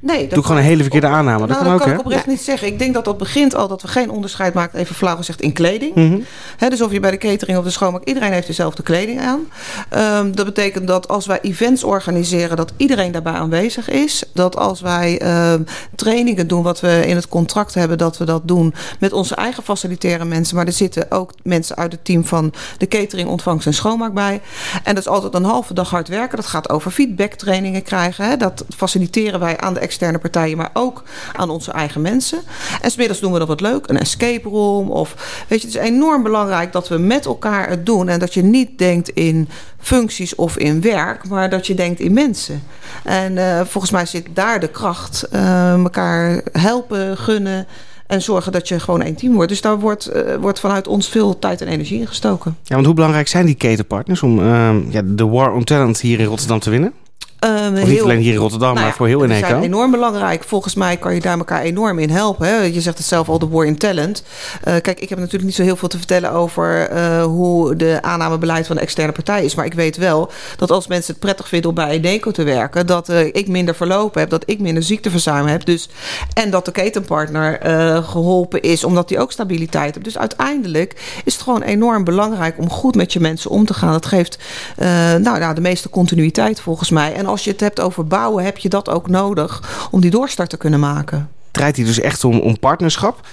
Nee, 0.00 0.20
dat 0.20 0.30
Doe 0.30 0.38
ik 0.38 0.44
gewoon 0.44 0.60
een 0.60 0.66
hele 0.66 0.82
verkeerde 0.82 1.06
aanname. 1.06 1.38
Dat 1.38 1.48
nou, 1.48 1.62
kan 1.62 1.64
dat 1.64 1.74
ook, 1.74 1.86
kan 1.86 1.92
ik 1.92 1.98
oprecht 1.98 2.26
niet 2.26 2.40
zeggen. 2.40 2.68
Ik 2.68 2.78
denk 2.78 2.94
dat 2.94 3.04
dat 3.04 3.18
begint 3.18 3.54
al 3.54 3.68
dat 3.68 3.82
we 3.82 3.88
geen 3.88 4.10
onderscheid 4.10 4.54
maken, 4.54 4.78
even 4.78 4.94
flauw 4.94 5.16
gezegd, 5.16 5.40
in 5.40 5.52
kleding. 5.52 5.94
Mhm. 5.94 6.20
Dus 6.68 6.82
of 6.82 6.92
je 6.92 7.00
bij 7.00 7.10
de 7.10 7.16
catering 7.16 7.58
of 7.58 7.64
de 7.64 7.70
schoonmaak, 7.70 8.04
iedereen 8.04 8.32
heeft 8.32 8.46
dezelfde 8.46 8.82
kleding 8.82 9.20
aan. 9.20 9.40
Ehm, 9.88 10.32
dat 10.32 10.46
betekent 10.46 10.86
dat 10.86 11.08
als 11.08 11.26
wij 11.26 11.40
events 11.40 11.84
organiseren, 11.84 12.56
dat 12.56 12.72
iedereen 12.76 13.12
daarbij 13.12 13.32
aanwezig 13.32 13.88
is. 13.88 14.22
Dat 14.32 14.56
als 14.56 14.80
wij 14.80 15.18
ehm, 15.18 15.62
trainingen 15.94 16.46
doen, 16.46 16.62
wat 16.62 16.80
we 16.80 17.06
in 17.06 17.16
het 17.16 17.28
contract 17.28 17.74
hebben, 17.74 17.98
dat 17.98 18.18
we 18.18 18.24
dat 18.24 18.48
doen 18.48 18.74
met 19.00 19.12
onze 19.12 19.34
eigen 19.34 19.62
facilitaire 19.62 20.24
mensen. 20.24 20.56
Maar 20.56 20.66
er 20.66 20.72
zitten 20.72 21.10
ook 21.10 21.32
mensen 21.42 21.76
uit 21.76 21.92
het 21.92 22.04
team 22.04 22.24
van 22.24 22.52
de 22.78 22.88
catering, 22.88 23.28
ontvangst 23.28 23.66
en 23.66 23.74
schoonmaak 23.74 24.14
bij. 24.14 24.40
En 24.84 24.94
dat 24.94 25.04
is 25.04 25.10
altijd 25.10 25.34
een 25.34 25.44
halve 25.44 25.74
dag 25.74 25.90
hard 25.90 26.08
werken. 26.08 26.36
Dat 26.36 26.46
gaat 26.46 26.68
over 26.68 26.90
feedbacktrainingen 26.90 27.82
krijgen. 27.82 28.28
Hè. 28.28 28.36
Dat 28.36 28.64
faciliteren 28.76 29.40
wij 29.40 29.58
aan 29.58 29.74
de 29.74 29.86
externe 29.88 30.18
partijen, 30.18 30.56
maar 30.56 30.70
ook 30.72 31.02
aan 31.32 31.50
onze 31.50 31.72
eigen 31.72 32.00
mensen. 32.00 32.38
En 32.80 32.90
smiddags 32.90 33.20
doen 33.20 33.32
we 33.32 33.38
dat 33.38 33.48
wat 33.48 33.60
leuk, 33.60 33.88
een 33.88 33.98
escape 33.98 34.48
room. 34.48 34.90
Of, 34.90 35.14
weet 35.48 35.60
je, 35.60 35.66
het 35.66 35.76
is 35.76 35.82
enorm 35.82 36.22
belangrijk 36.22 36.72
dat 36.72 36.88
we 36.88 36.98
met 36.98 37.26
elkaar 37.26 37.68
het 37.68 37.86
doen. 37.86 38.08
En 38.08 38.18
dat 38.18 38.34
je 38.34 38.42
niet 38.42 38.78
denkt 38.78 39.08
in 39.08 39.48
functies 39.78 40.34
of 40.34 40.56
in 40.56 40.80
werk, 40.80 41.28
maar 41.28 41.50
dat 41.50 41.66
je 41.66 41.74
denkt 41.74 42.00
in 42.00 42.12
mensen. 42.12 42.62
En 43.04 43.38
eh, 43.38 43.64
volgens 43.64 43.92
mij 43.92 44.06
zit 44.06 44.26
daar 44.34 44.60
de 44.60 44.68
kracht. 44.68 45.22
eh, 45.22 45.72
elkaar 45.72 46.40
helpen, 46.52 47.16
gunnen. 47.16 47.66
En 48.06 48.22
zorgen 48.22 48.52
dat 48.52 48.68
je 48.68 48.80
gewoon 48.80 49.02
één 49.02 49.14
team 49.14 49.34
wordt. 49.34 49.48
Dus 49.48 49.60
daar 49.60 49.78
wordt, 49.78 50.06
eh, 50.06 50.34
wordt 50.34 50.60
vanuit 50.60 50.88
ons 50.88 51.08
veel 51.08 51.38
tijd 51.38 51.60
en 51.60 51.68
energie 51.68 52.00
in 52.00 52.06
gestoken. 52.06 52.56
Ja, 52.62 52.74
want 52.74 52.86
hoe 52.86 52.94
belangrijk 52.94 53.28
zijn 53.28 53.46
die 53.46 53.54
ketenpartners 53.54 54.22
om 54.22 54.44
ja, 54.90 55.02
de 55.04 55.26
war 55.26 55.52
on 55.52 55.64
talent 55.64 56.00
hier 56.00 56.20
in 56.20 56.26
Rotterdam 56.26 56.58
te 56.58 56.70
winnen? 56.70 56.92
Of 57.40 57.86
niet 57.86 58.02
alleen 58.02 58.18
hier 58.18 58.32
in 58.32 58.38
Rotterdam, 58.38 58.74
Nou 58.74 58.86
maar 58.86 58.94
voor 58.94 59.06
heel 59.06 59.18
die 59.18 59.28
Eneco. 59.28 59.46
zijn 59.46 59.62
enorm 59.62 59.90
belangrijk. 59.90 60.44
Volgens 60.44 60.74
mij 60.74 60.96
kan 60.96 61.14
je 61.14 61.20
daar 61.20 61.38
elkaar 61.38 61.60
enorm 61.60 61.98
in 61.98 62.10
helpen. 62.10 62.46
Hè? 62.46 62.54
Je 62.54 62.80
zegt 62.80 62.98
het 62.98 63.06
zelf 63.06 63.28
al, 63.28 63.38
de 63.38 63.48
war 63.48 63.64
in 63.64 63.78
talent. 63.78 64.22
Eh, 64.62 64.74
kijk, 64.80 65.00
ik 65.00 65.08
heb 65.08 65.18
natuurlijk 65.18 65.44
niet 65.44 65.54
zo 65.54 65.62
heel 65.62 65.76
veel 65.76 65.88
te 65.88 65.98
vertellen 65.98 66.32
over 66.32 66.88
eh, 66.88 67.22
hoe 67.22 67.76
de 67.76 67.98
aannamebeleid 68.00 68.66
van 68.66 68.76
de 68.76 68.82
externe 68.82 69.12
partij 69.12 69.44
is. 69.44 69.54
Maar 69.54 69.64
ik 69.64 69.74
weet 69.74 69.96
wel 69.96 70.30
dat 70.56 70.70
als 70.70 70.86
mensen 70.86 71.12
het 71.12 71.20
prettig 71.20 71.48
vinden 71.48 71.68
om 71.68 71.74
bij 71.74 71.88
Eneco 71.90 72.30
te 72.30 72.42
werken, 72.42 72.86
dat 72.86 73.08
eh, 73.08 73.26
ik 73.26 73.48
minder 73.48 73.74
verlopen 73.74 74.20
heb, 74.20 74.30
dat 74.30 74.42
ik 74.46 74.60
minder 74.60 74.82
ziekteverzuim 74.82 75.46
heb. 75.46 75.64
Dus, 75.64 75.88
en 76.34 76.50
dat 76.50 76.64
de 76.64 76.72
ketenpartner 76.72 77.60
eh, 77.60 78.08
geholpen 78.08 78.62
is, 78.62 78.84
omdat 78.84 79.08
die 79.08 79.18
ook 79.18 79.32
stabiliteit 79.32 79.94
heeft. 79.94 80.04
Dus 80.04 80.18
uiteindelijk 80.18 81.20
is 81.24 81.32
het 81.32 81.42
gewoon 81.42 81.62
enorm 81.62 82.04
belangrijk 82.04 82.58
om 82.58 82.70
goed 82.70 82.94
met 82.94 83.12
je 83.12 83.20
mensen 83.20 83.50
om 83.50 83.66
te 83.66 83.74
gaan. 83.74 83.92
Dat 83.92 84.06
geeft 84.06 84.38
nou, 84.76 85.38
nou, 85.38 85.54
de 85.54 85.60
meeste 85.60 85.90
continuïteit 85.90 86.60
volgens 86.60 86.90
mij. 86.90 87.14
En 87.14 87.27
als 87.28 87.44
je 87.44 87.50
het 87.50 87.60
hebt 87.60 87.80
over 87.80 88.06
bouwen, 88.06 88.44
heb 88.44 88.58
je 88.58 88.68
dat 88.68 88.88
ook 88.88 89.08
nodig 89.08 89.88
om 89.90 90.00
die 90.00 90.10
doorstart 90.10 90.50
te 90.50 90.56
kunnen 90.56 90.80
maken. 90.80 91.18
Het 91.18 91.52
draait 91.52 91.76
hier 91.76 91.86
dus 91.86 92.00
echt 92.00 92.24
om, 92.24 92.38
om 92.38 92.58
partnerschap. 92.58 93.26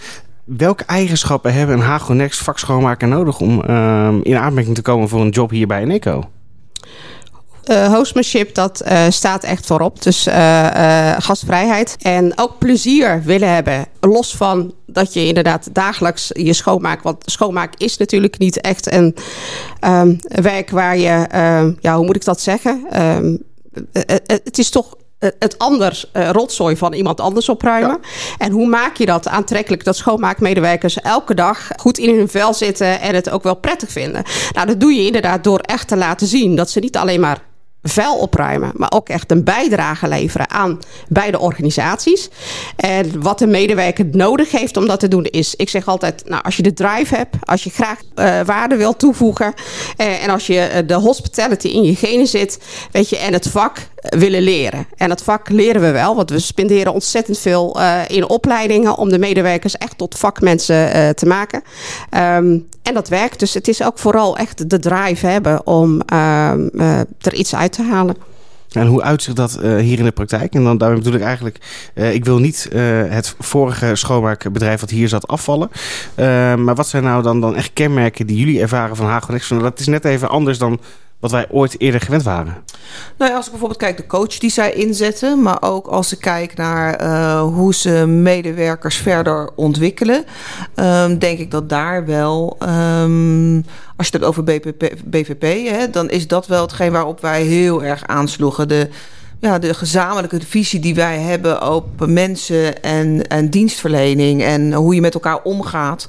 Welke 0.43 0.83
eigenschappen 0.85 1.53
hebben 1.53 1.75
een 1.75 1.81
Hagonex 1.81 2.37
vakschoonmaker 2.37 3.07
nodig 3.07 3.39
om 3.39 3.61
ehm, 3.61 4.19
in 4.21 4.37
aanmerking 4.37 4.75
te 4.75 4.81
komen 4.81 5.09
voor 5.09 5.21
een 5.21 5.29
job 5.29 5.49
hier 5.49 5.67
bij 5.67 5.81
Eneco? 5.81 6.23
Uh, 7.65 7.93
hostmanship, 7.93 8.55
dat 8.55 8.83
uh, 8.87 9.05
staat 9.09 9.43
echt 9.43 9.65
voorop. 9.65 10.01
Dus 10.01 10.27
uh, 10.27 11.15
gastvrijheid. 11.17 11.95
En 12.01 12.31
ook 12.35 12.57
plezier 12.59 13.21
willen 13.23 13.53
hebben. 13.53 13.85
Los 13.99 14.35
van 14.35 14.73
dat 14.85 15.13
je 15.13 15.27
inderdaad 15.27 15.69
dagelijks 15.73 16.29
je 16.33 16.53
schoonmaakt. 16.53 17.03
Want 17.03 17.17
schoonmaak 17.25 17.73
is 17.77 17.97
natuurlijk 17.97 18.37
niet 18.37 18.61
echt 18.61 18.93
een 18.93 19.15
um, 19.81 20.19
werk 20.21 20.69
waar 20.69 20.97
je... 20.97 21.27
ja, 21.79 21.95
hoe 21.95 22.05
moet 22.05 22.15
ik 22.15 22.25
dat 22.25 22.41
zeggen? 22.41 23.01
Um, 23.01 23.43
het 24.27 24.57
is 24.57 24.69
toch 24.69 24.95
het 25.39 25.57
anders 25.57 26.05
uh, 26.13 26.29
rotzooi 26.29 26.77
van 26.77 26.93
iemand 26.93 27.19
anders 27.19 27.49
opruimen. 27.49 27.97
Ja. 28.01 28.07
En 28.37 28.51
hoe 28.51 28.67
maak 28.67 28.95
je 28.95 29.05
dat 29.05 29.27
aantrekkelijk 29.27 29.83
dat 29.83 29.95
schoonmaakmedewerkers 29.95 31.01
elke 31.01 31.33
dag 31.33 31.67
goed 31.77 31.97
in 31.97 32.17
hun 32.17 32.29
vel 32.29 32.53
zitten 32.53 33.01
en 33.01 33.15
het 33.15 33.29
ook 33.29 33.43
wel 33.43 33.55
prettig 33.55 33.91
vinden? 33.91 34.23
Nou, 34.53 34.67
dat 34.67 34.79
doe 34.79 34.93
je 34.93 35.05
inderdaad 35.05 35.43
door 35.43 35.59
echt 35.59 35.87
te 35.87 35.97
laten 35.97 36.27
zien 36.27 36.55
dat 36.55 36.69
ze 36.69 36.79
niet 36.79 36.97
alleen 36.97 37.19
maar 37.19 37.39
vuil 37.87 38.17
opruimen, 38.17 38.71
maar 38.73 38.91
ook 38.91 39.09
echt 39.09 39.31
een 39.31 39.43
bijdrage 39.43 40.07
leveren 40.07 40.49
aan 40.49 40.79
beide 41.07 41.39
organisaties. 41.39 42.29
En 42.75 43.21
wat 43.21 43.39
de 43.39 43.47
medewerker 43.47 44.05
nodig 44.11 44.51
heeft 44.51 44.77
om 44.77 44.87
dat 44.87 44.99
te 44.99 45.07
doen 45.07 45.23
is, 45.23 45.55
ik 45.55 45.69
zeg 45.69 45.87
altijd, 45.87 46.23
nou, 46.25 46.43
als 46.43 46.55
je 46.55 46.63
de 46.63 46.73
drive 46.73 47.15
hebt, 47.15 47.35
als 47.43 47.63
je 47.63 47.69
graag 47.69 47.99
uh, 48.15 48.39
waarde 48.45 48.75
wil 48.75 48.95
toevoegen 48.95 49.53
uh, 49.97 50.23
en 50.23 50.29
als 50.29 50.47
je 50.47 50.69
uh, 50.73 50.87
de 50.87 50.93
hospitality 50.93 51.67
in 51.67 51.83
je 51.83 51.95
genen 51.95 52.27
zit, 52.27 52.59
weet 52.91 53.09
je, 53.09 53.17
en 53.17 53.33
het 53.33 53.47
vak 53.47 53.77
willen 54.09 54.41
leren. 54.41 54.87
En 54.95 55.09
het 55.09 55.23
vak 55.23 55.49
leren 55.49 55.81
we 55.81 55.91
wel, 55.91 56.15
want 56.15 56.29
we 56.29 56.39
spenderen 56.39 56.93
ontzettend 56.93 57.39
veel 57.39 57.79
in 58.07 58.29
opleidingen 58.29 58.97
om 58.97 59.09
de 59.09 59.19
medewerkers 59.19 59.77
echt 59.77 59.97
tot 59.97 60.17
vakmensen 60.17 61.15
te 61.15 61.25
maken. 61.25 61.63
Um, 62.09 62.67
en 62.83 62.93
dat 62.93 63.07
werkt. 63.07 63.39
Dus 63.39 63.53
het 63.53 63.67
is 63.67 63.83
ook 63.83 63.99
vooral 63.99 64.37
echt 64.37 64.69
de 64.69 64.79
drive 64.79 65.27
hebben 65.27 65.67
om 65.67 66.01
er 67.21 67.33
iets 67.33 67.55
uit 67.55 67.74
te 67.75 67.83
halen. 67.83 68.15
En 68.71 68.87
hoe 68.87 69.01
uitzicht 69.01 69.35
dat 69.35 69.59
uh, 69.61 69.77
hier 69.77 69.99
in 69.99 70.05
de 70.05 70.11
praktijk? 70.11 70.53
En 70.53 70.63
dan 70.63 70.77
daarmee 70.77 70.97
bedoel 70.97 71.19
ik 71.19 71.21
eigenlijk, 71.21 71.57
uh, 71.95 72.13
ik 72.13 72.25
wil 72.25 72.39
niet 72.39 72.69
uh, 72.73 72.81
het 73.07 73.35
vorige 73.39 73.95
schoonmaakbedrijf 73.95 74.79
wat 74.79 74.89
hier 74.89 75.07
zat 75.07 75.27
afvallen. 75.27 75.69
maar 76.63 76.75
wat 76.75 76.87
zijn 76.87 77.03
nou 77.03 77.23
dan, 77.23 77.41
dan 77.41 77.55
echt 77.55 77.73
kenmerken 77.73 78.27
die 78.27 78.37
jullie 78.37 78.61
ervaren 78.61 78.95
van 78.95 79.05
Hagonex? 79.05 79.47
Dat 79.47 79.79
is 79.79 79.87
net 79.87 80.05
even 80.05 80.29
anders 80.29 80.57
dan 80.57 80.79
wat 81.19 81.31
wij 81.31 81.45
ooit 81.49 81.79
eerder 81.79 82.01
gewend 82.01 82.23
waren. 82.23 82.63
Nou 83.17 83.33
als 83.33 83.45
ik 83.45 83.51
bijvoorbeeld 83.51 83.81
kijk 83.81 83.97
de 83.97 84.07
coach 84.07 84.37
die 84.37 84.49
zij 84.49 84.73
inzetten, 84.73 85.41
maar 85.41 85.61
ook 85.61 85.87
als 85.87 86.13
ik 86.13 86.19
kijk 86.19 86.55
naar 86.55 87.01
uh, 87.01 87.41
hoe 87.41 87.73
ze 87.73 88.05
medewerkers 88.05 88.95
verder 88.97 89.49
ontwikkelen, 89.55 90.25
um, 90.75 91.19
denk 91.19 91.39
ik 91.39 91.51
dat 91.51 91.69
daar 91.69 92.05
wel, 92.05 92.57
um, 92.61 93.55
als 93.95 94.07
je 94.07 94.11
het 94.11 94.13
hebt 94.13 94.25
over 94.25 94.43
BVP, 95.05 95.69
hè, 95.69 95.89
dan 95.89 96.09
is 96.09 96.27
dat 96.27 96.47
wel 96.47 96.61
hetgeen 96.61 96.91
waarop 96.91 97.21
wij 97.21 97.41
heel 97.41 97.83
erg 97.83 98.07
aansloegen. 98.07 98.67
De, 98.67 98.89
ja, 99.45 99.59
de 99.59 99.73
gezamenlijke 99.73 100.39
visie 100.47 100.79
die 100.79 100.95
wij 100.95 101.19
hebben 101.19 101.71
op 101.71 102.05
mensen 102.07 102.83
en, 102.83 103.27
en 103.27 103.49
dienstverlening 103.49 104.43
en 104.43 104.73
hoe 104.73 104.95
je 104.95 105.01
met 105.01 105.13
elkaar 105.13 105.39
omgaat, 105.43 106.07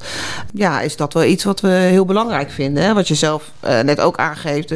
ja, 0.52 0.80
is 0.80 0.96
dat 0.96 1.12
wel 1.12 1.24
iets 1.24 1.44
wat 1.44 1.60
we 1.60 1.68
heel 1.68 2.04
belangrijk 2.04 2.50
vinden. 2.50 2.84
Hè? 2.84 2.94
Wat 2.94 3.08
je 3.08 3.14
zelf 3.14 3.50
uh, 3.64 3.80
net 3.80 4.00
ook 4.00 4.16
aangeeft. 4.16 4.72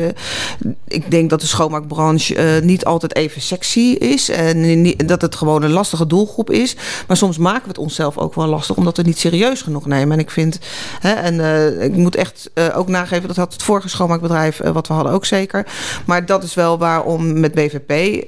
Ik 0.89 1.11
denk 1.11 1.31
dat 1.31 1.41
de 1.41 1.47
schoonmaakbranche 1.47 2.57
uh, 2.57 2.63
niet 2.63 2.85
altijd 2.85 3.17
even 3.17 3.41
sexy 3.41 3.97
is 3.99 4.29
en 4.29 4.95
dat 5.07 5.21
het 5.21 5.35
gewoon 5.35 5.63
een 5.63 5.71
lastige 5.71 6.07
doelgroep 6.07 6.51
is. 6.51 6.77
Maar 7.07 7.17
soms 7.17 7.39
maken 7.39 7.63
we 7.63 7.69
het 7.69 7.79
onszelf 7.79 8.19
ook 8.19 8.35
wel 8.35 8.47
lastig 8.47 8.77
omdat 8.77 8.97
we 8.97 9.03
het 9.03 9.11
niet 9.11 9.21
serieus 9.21 9.63
genoeg 9.63 9.87
nemen. 9.87 10.13
En 10.13 10.19
ik 10.19 10.31
vind, 10.31 10.59
hè, 11.01 11.13
en 11.13 11.41
ik 11.81 11.97
moet 11.97 12.17
echt 12.17 12.51
ook 12.75 12.89
nageven, 12.89 13.29
dat 13.29 13.37
had 13.37 13.53
het 13.53 13.63
vorige 13.63 13.89
schoonmaakbedrijf 13.89 14.61
wat 14.73 14.87
we 14.87 14.95
hadden 14.95 15.13
ook 15.13 15.25
zeker. 15.25 15.67
Maar 16.07 16.27
dat 16.27 16.43
is 16.43 16.55
wel 16.55 16.79
waarom 16.79 17.41
met 17.41 17.55
BVP 17.55 18.23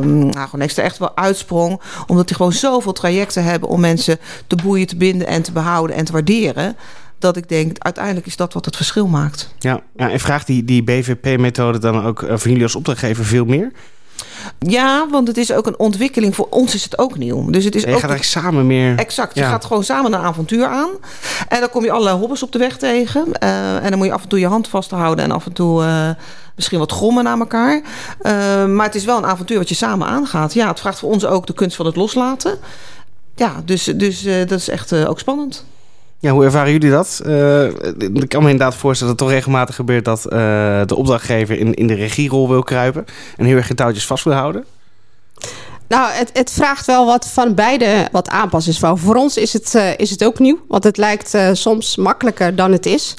nou, 0.00 0.48
gewoon 0.48 0.60
er 0.60 0.78
echt 0.78 0.98
wel 0.98 1.16
uitsprong. 1.16 1.80
Omdat 2.06 2.26
die 2.26 2.36
gewoon 2.36 2.52
zoveel 2.52 2.92
trajecten 2.92 3.44
hebben 3.44 3.68
om 3.68 3.80
mensen 3.80 4.18
te 4.46 4.56
boeien, 4.56 4.86
te 4.86 4.96
binden 4.96 5.26
en 5.26 5.42
te 5.42 5.52
behouden 5.52 5.96
en 5.96 6.04
te 6.04 6.12
waarderen. 6.12 6.76
Dat 7.18 7.36
ik 7.36 7.48
denk, 7.48 7.78
uiteindelijk 7.78 8.26
is 8.26 8.36
dat 8.36 8.52
wat 8.52 8.64
het 8.64 8.76
verschil 8.76 9.06
maakt. 9.06 9.54
Ja, 9.58 9.80
en 9.96 10.20
vraagt 10.20 10.46
die, 10.46 10.64
die 10.64 10.82
BVP-methode 10.82 11.78
dan 11.78 12.04
ook 12.04 12.24
van 12.28 12.50
jullie 12.50 12.62
als 12.62 12.76
opdrachtgever 12.76 13.24
veel 13.24 13.44
meer? 13.44 13.72
Ja, 14.58 15.06
want 15.10 15.28
het 15.28 15.36
is 15.36 15.52
ook 15.52 15.66
een 15.66 15.78
ontwikkeling. 15.78 16.34
Voor 16.34 16.46
ons 16.50 16.74
is 16.74 16.84
het 16.84 16.98
ook 16.98 17.18
nieuw. 17.18 17.50
Dus 17.50 17.64
het 17.64 17.74
is 17.74 17.82
ja, 17.82 17.88
je 17.88 17.94
ook 17.94 18.00
gaat 18.00 18.10
eigenlijk 18.10 18.44
samen 18.46 18.66
meer... 18.66 18.98
Exact. 18.98 19.34
Je 19.34 19.40
ja. 19.40 19.48
gaat 19.48 19.64
gewoon 19.64 19.84
samen 19.84 20.12
een 20.12 20.20
avontuur 20.20 20.66
aan. 20.66 20.90
En 21.48 21.60
dan 21.60 21.70
kom 21.70 21.84
je 21.84 21.90
allerlei 21.90 22.16
hobbels 22.16 22.42
op 22.42 22.52
de 22.52 22.58
weg 22.58 22.76
tegen. 22.76 23.24
Uh, 23.42 23.84
en 23.84 23.88
dan 23.88 23.98
moet 23.98 24.06
je 24.06 24.12
af 24.12 24.22
en 24.22 24.28
toe 24.28 24.38
je 24.38 24.46
hand 24.46 24.68
vasthouden. 24.68 25.24
En 25.24 25.30
af 25.30 25.46
en 25.46 25.52
toe 25.52 25.82
uh, 25.82 26.08
misschien 26.56 26.78
wat 26.78 26.92
grommen 26.92 27.24
naar 27.24 27.38
elkaar. 27.38 27.82
Uh, 28.22 28.66
maar 28.66 28.86
het 28.86 28.94
is 28.94 29.04
wel 29.04 29.16
een 29.16 29.26
avontuur 29.26 29.58
wat 29.58 29.68
je 29.68 29.74
samen 29.74 30.06
aangaat. 30.06 30.54
Ja, 30.54 30.68
het 30.68 30.80
vraagt 30.80 30.98
voor 30.98 31.10
ons 31.10 31.24
ook 31.24 31.46
de 31.46 31.52
kunst 31.54 31.76
van 31.76 31.86
het 31.86 31.96
loslaten. 31.96 32.58
Ja, 33.34 33.62
dus, 33.64 33.84
dus 33.84 34.22
dat 34.22 34.58
is 34.58 34.68
echt 34.68 34.94
ook 34.94 35.18
spannend. 35.18 35.64
Ja, 36.22 36.30
hoe 36.30 36.44
ervaren 36.44 36.72
jullie 36.72 36.90
dat? 36.90 37.22
Uh, 37.26 37.64
ik 37.98 38.28
kan 38.28 38.42
me 38.42 38.50
inderdaad 38.50 38.74
voorstellen 38.74 39.12
dat 39.12 39.20
het 39.20 39.28
toch 39.28 39.38
regelmatig 39.38 39.74
gebeurt 39.74 40.04
dat 40.04 40.24
uh, 40.26 40.32
de 40.86 40.94
opdrachtgever 40.94 41.58
in, 41.58 41.74
in 41.74 41.86
de 41.86 41.94
regierol 41.94 42.48
wil 42.48 42.62
kruipen 42.62 43.04
en 43.36 43.44
heel 43.44 43.56
erg 43.56 43.66
geen 43.66 43.76
touwtjes 43.76 44.06
vast 44.06 44.24
wil 44.24 44.32
houden. 44.32 44.64
Nou, 45.92 46.12
het, 46.12 46.30
het, 46.32 46.50
vraagt 46.50 46.86
wel 46.86 47.06
wat 47.06 47.28
van 47.28 47.54
beide 47.54 48.08
wat 48.12 48.28
aanpassing. 48.28 48.76
Voor 48.94 49.14
ons 49.14 49.36
is 49.36 49.52
het, 49.52 49.74
uh, 49.74 49.98
is 49.98 50.10
het 50.10 50.24
ook 50.24 50.38
nieuw, 50.38 50.58
want 50.68 50.84
het 50.84 50.96
lijkt 50.96 51.34
uh, 51.34 51.48
soms 51.52 51.96
makkelijker 51.96 52.56
dan 52.56 52.72
het 52.72 52.86
is. 52.86 53.14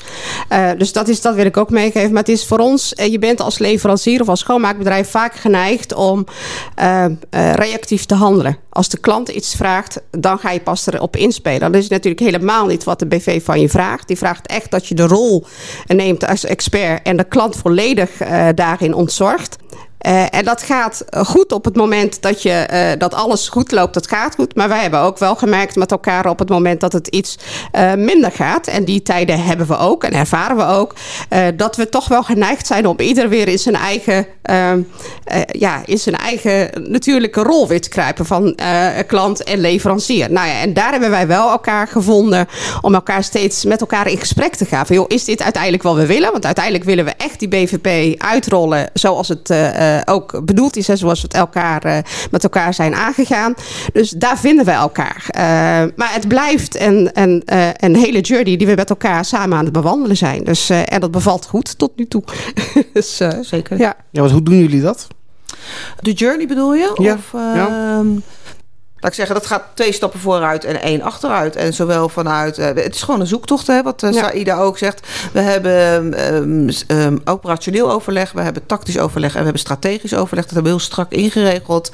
Uh, 0.50 0.70
dus 0.78 0.92
dat, 0.92 1.08
is, 1.08 1.22
dat 1.22 1.36
wil 1.36 1.46
ik 1.46 1.58
ook 1.58 1.70
meegeven. 1.70 2.10
Maar 2.10 2.24
het 2.24 2.30
is 2.30 2.46
voor 2.46 2.58
ons, 2.58 2.94
je 2.96 3.20
bent 3.20 3.42
als 3.42 3.58
leverancier 3.58 4.22
of 4.22 4.30
als 4.30 4.40
schoonmaakbedrijf 4.40 5.10
vaak 5.10 5.36
geneigd 5.36 5.94
om 5.94 6.26
reactief 7.32 8.06
te 8.06 8.16
handelen. 8.16 8.58
Als 8.70 8.90
de 8.90 8.98
klant 8.98 9.30
iets 9.30 9.56
vraagt, 9.56 10.02
dan 10.12 10.40
ga 10.40 10.52
je 10.52 10.60
pas 10.60 10.88
erop 10.88 11.16
inspelen. 11.16 11.72
Dat 11.72 11.82
is 11.82 11.90
natuurlijk 11.90 12.24
helemaal 12.24 12.66
niet 12.66 12.84
wat 12.84 13.00
de 13.00 13.06
BV 13.06 13.44
van 13.44 13.62
je 13.62 13.70
vraagt. 13.70 14.08
Die 14.08 14.18
vraagt 14.18 14.48
echt 14.48 14.72
dat 14.72 14.88
je 14.88 14.96
de 14.96 15.08
rol 15.08 15.46
neemt 15.88 16.28
als 16.28 16.46
expert 16.46 17.02
en 17.04 17.18
de 17.18 17.24
klant 17.24 17.56
volledig 17.56 18.10
daarin 18.56 18.94
ontzorgt. 18.94 19.58
En 20.30 20.46
dat 20.46 20.62
gaat 20.62 21.06
goed 21.12 21.52
op 21.52 21.66
het 21.66 21.76
moment 21.76 22.22
dat, 22.22 22.42
je, 22.42 22.96
dat 22.98 23.14
alles 23.14 23.50
goed 23.50 23.72
loopt. 23.72 23.94
Dat 23.94 24.08
gaat 24.08 24.36
goed. 24.36 24.56
Maar 24.56 24.68
wij 24.70 24.82
hebben 24.82 25.00
ook 25.00 25.18
wel 25.18 25.36
gemerkt 25.36 25.76
met 25.76 25.92
elkaar 25.92 26.30
op 26.30 26.40
het 26.40 26.50
moment 26.50 26.80
dat 26.80 26.94
het 26.94 27.08
iets 27.08 27.38
minder 27.98 28.32
gaat. 28.32 28.68
En 28.68 28.86
die 28.86 29.02
tijden 29.02 29.44
hebben 29.44 29.68
we 29.68 29.78
ook 29.78 30.04
en 30.04 30.14
ervaren 30.14 30.58
we 30.58 30.66
ook. 30.66 30.94
dat 31.56 31.76
we 31.76 31.90
toch 31.90 32.08
wel 32.08 32.24
geneigd 32.24 32.68
zijn 32.68 32.88
om 32.88 33.00
ieder 33.00 33.30
weer 33.30 33.48
in 33.48 33.60
zijn 33.60 33.76
eigen, 33.76 34.26
ehm, 34.42 34.82
ja, 35.48 35.82
in 35.86 35.98
zijn 35.98 36.16
eigen 36.16 36.70
natuurlijke 36.90 37.44
rol 37.44 37.68
weer 37.68 37.82
te 37.82 37.90
kruipen 37.90 38.26
van 38.26 38.58
klant 39.08 39.44
en 39.44 39.60
leverancier. 39.60 40.32
Nou 40.32 40.48
ja, 40.48 40.60
en 40.60 40.74
daar 40.74 40.92
hebben 40.92 41.10
wij 41.10 41.28
wel 41.28 41.50
elkaar 41.50 41.88
gevonden 41.88 42.48
om 42.82 42.94
elkaar 42.94 43.24
steeds 43.24 43.66
met 43.66 43.82
elkaar 43.82 44.08
in 44.08 44.18
gesprek 44.18 44.56
te 44.56 44.66
gaan. 44.66 44.86
Van, 44.86 45.06
is 45.08 45.26
dit 45.26 45.42
uiteindelijk 45.42 45.84
wat 45.84 45.96
we 45.96 46.06
willen? 46.06 46.32
Want 46.32 46.46
uiteindelijk 46.46 46.84
willen 46.84 47.06
we 47.06 47.14
echt 47.18 47.40
die 47.40 47.48
BVP 47.48 48.22
uitrollen 48.22 48.90
zoals 48.94 49.28
het 49.28 49.50
ook 50.06 50.46
bedoeld 50.46 50.78
is 50.78 50.90
en 50.90 50.98
zoals 50.98 51.22
we 51.22 51.28
het 51.28 51.38
elkaar, 51.38 51.86
uh, 51.86 51.98
met 52.32 52.44
elkaar 52.44 52.74
zijn 52.74 52.96
aangegaan. 52.96 53.54
Dus 53.94 54.10
daar 54.10 54.38
vinden 54.38 54.66
we 54.66 54.72
elkaar. 54.72 55.26
maar 55.96 56.14
het 56.14 56.28
blijft 56.28 56.80
een, 56.80 57.10
een, 57.14 57.44
een 57.78 57.96
hele 57.96 58.22
journey 58.22 58.58
die 58.58 58.68
we 58.68 58.76
met 58.76 58.90
elkaar 58.90 59.26
samen 59.26 59.58
aan 59.58 59.64
het 59.64 59.74
bewandelen 59.74 60.18
zijn. 60.18 60.44
Dus, 60.44 60.70
en 60.70 61.00
dat 61.00 61.12
bevalt 61.12 61.46
goed 61.46 61.78
tot 61.78 61.92
nu 61.96 62.08
toe. 62.08 62.24
dus, 62.94 63.22
Zeker. 63.42 63.78
Ja. 63.78 63.96
ja, 64.10 64.20
want 64.20 64.32
hoe 64.32 64.44
doen 64.44 64.58
jullie 64.58 64.82
dat? 64.82 65.08
De 66.00 66.12
journey 66.12 66.48
bedoel 66.48 66.74
je? 66.74 66.92
Ja. 67.02 67.14
Of, 67.14 67.32
ja. 67.32 68.02
Laat 69.04 69.12
ik 69.12 69.18
zeggen, 69.18 69.36
dat 69.36 69.46
gaat 69.46 69.64
twee 69.74 69.94
stappen 69.94 70.20
vooruit 70.20 70.64
en 70.64 70.82
één 70.82 71.02
achteruit. 71.02 71.56
En 71.56 71.74
zowel 71.74 72.10
vanuit, 72.10 72.58
uh, 72.58 72.66
het 72.66 72.96
is 72.96 73.02
gewoon 73.02 73.20
een 73.20 73.28
zoektocht, 73.28 73.68
hè, 73.68 73.84
wat 73.84 74.04
uh, 74.04 74.14
Saïda 74.14 74.58
ook 74.58 74.78
zegt. 74.78 75.08
We 75.34 75.40
hebben 75.40 76.04
um, 76.36 76.70
um, 76.88 77.22
operationeel 77.26 77.92
overleg, 77.92 78.32
we 78.32 78.42
hebben 78.42 78.66
tactisch 78.66 79.00
overleg 79.00 79.32
en 79.32 79.38
we 79.38 79.44
hebben 79.44 79.62
strategisch 79.62 80.14
overleg. 80.14 80.46
Dat 80.46 80.54
hebben 80.54 80.72
we 80.72 80.78
heel 80.78 80.88
strak 80.88 81.12
ingeregeld. 81.12 81.92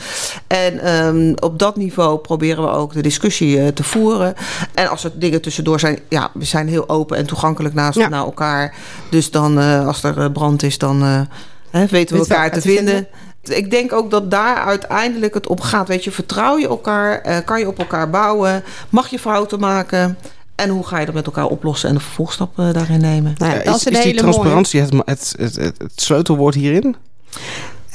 En 0.48 0.94
um, 0.94 1.34
op 1.40 1.60
dat 1.60 1.76
niveau 1.76 2.18
proberen 2.18 2.64
we 2.64 2.70
ook 2.70 2.94
de 2.94 3.02
discussie 3.02 3.58
uh, 3.58 3.68
te 3.68 3.84
voeren. 3.84 4.34
En 4.74 4.90
als 4.90 5.04
er 5.04 5.12
dingen 5.20 5.42
tussendoor 5.42 5.80
zijn, 5.80 6.00
ja, 6.10 6.32
we 6.34 6.46
zijn 6.46 6.68
heel 6.68 6.90
open 6.90 7.18
en 7.18 7.26
toegankelijk 7.26 7.76
naast 7.76 7.98
ja. 7.98 8.10
naar 8.10 8.24
elkaar. 8.24 8.76
Dus 9.10 9.32
dan, 9.32 9.58
als 9.86 10.04
er 10.04 10.32
brand 10.32 10.64
is, 10.64 10.78
dan 10.78 11.28
weten 11.72 12.16
we 12.16 12.22
elkaar 12.22 12.52
te 12.52 12.62
vinden. 12.62 13.08
Ik 13.44 13.72
denk 13.72 13.94
ook 13.94 14.12
dat 14.12 14.32
daar 14.32 14.56
uiteindelijk 14.56 15.34
het 15.34 15.48
op 15.48 15.62
gaat. 15.62 15.88
Weet 15.88 16.04
je, 16.04 16.12
vertrouw 16.12 16.58
je 16.58 16.68
elkaar? 16.68 17.28
Uh, 17.28 17.38
kan 17.46 17.60
je 17.60 17.68
op 17.68 17.80
elkaar 17.80 18.10
bouwen? 18.10 18.64
Mag 18.90 19.08
je 19.08 19.20
fouten 19.20 19.60
maken? 19.60 20.18
En 20.56 20.70
hoe 20.70 20.86
ga 20.86 21.00
je 21.00 21.06
dat 21.06 21.16
met 21.16 21.26
elkaar 21.26 21.46
oplossen 21.46 21.90
en 21.90 21.96
de 21.96 22.02
vervolgstap 22.02 22.60
uh, 22.60 22.74
daarin 22.74 23.02
nemen? 23.02 23.36
Nou, 23.38 23.54
ja, 23.54 23.62
is, 23.74 23.86
is 23.86 24.02
die 24.02 24.16
transparantie 24.16 24.82
het, 24.82 24.94
het, 25.06 25.34
het, 25.38 25.56
het, 25.56 25.92
sleutelwoord 25.96 26.56
hierin? 26.56 26.96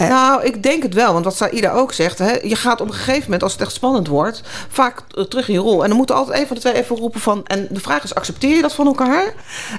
Uh, 0.01 0.09
nou, 0.09 0.45
ik 0.45 0.63
denk 0.63 0.83
het 0.83 0.95
wel. 0.95 1.13
Want 1.13 1.25
wat 1.25 1.37
Saïda 1.37 1.73
ook 1.73 1.93
zegt, 1.93 2.19
hè, 2.19 2.33
je 2.43 2.57
gaat 2.57 2.81
op 2.81 2.87
een 2.87 2.95
gegeven 2.95 3.23
moment, 3.23 3.43
als 3.43 3.53
het 3.53 3.61
echt 3.61 3.73
spannend 3.73 4.07
wordt, 4.07 4.43
vaak 4.69 5.03
terug 5.29 5.49
in 5.49 5.55
je 5.55 5.61
rol. 5.61 5.83
En 5.83 5.89
dan 5.89 5.97
moet 5.97 6.11
er 6.11 6.17
altijd 6.17 6.39
een 6.39 6.47
van 6.47 6.57
de 6.57 6.63
twee 6.63 6.75
even 6.75 6.97
roepen 6.97 7.21
van. 7.21 7.47
En 7.47 7.67
de 7.71 7.81
vraag 7.81 8.05
is: 8.05 8.15
accepteer 8.15 8.57
je 8.57 8.63
dat 8.63 8.75
van 8.75 8.87
elkaar? 8.87 9.35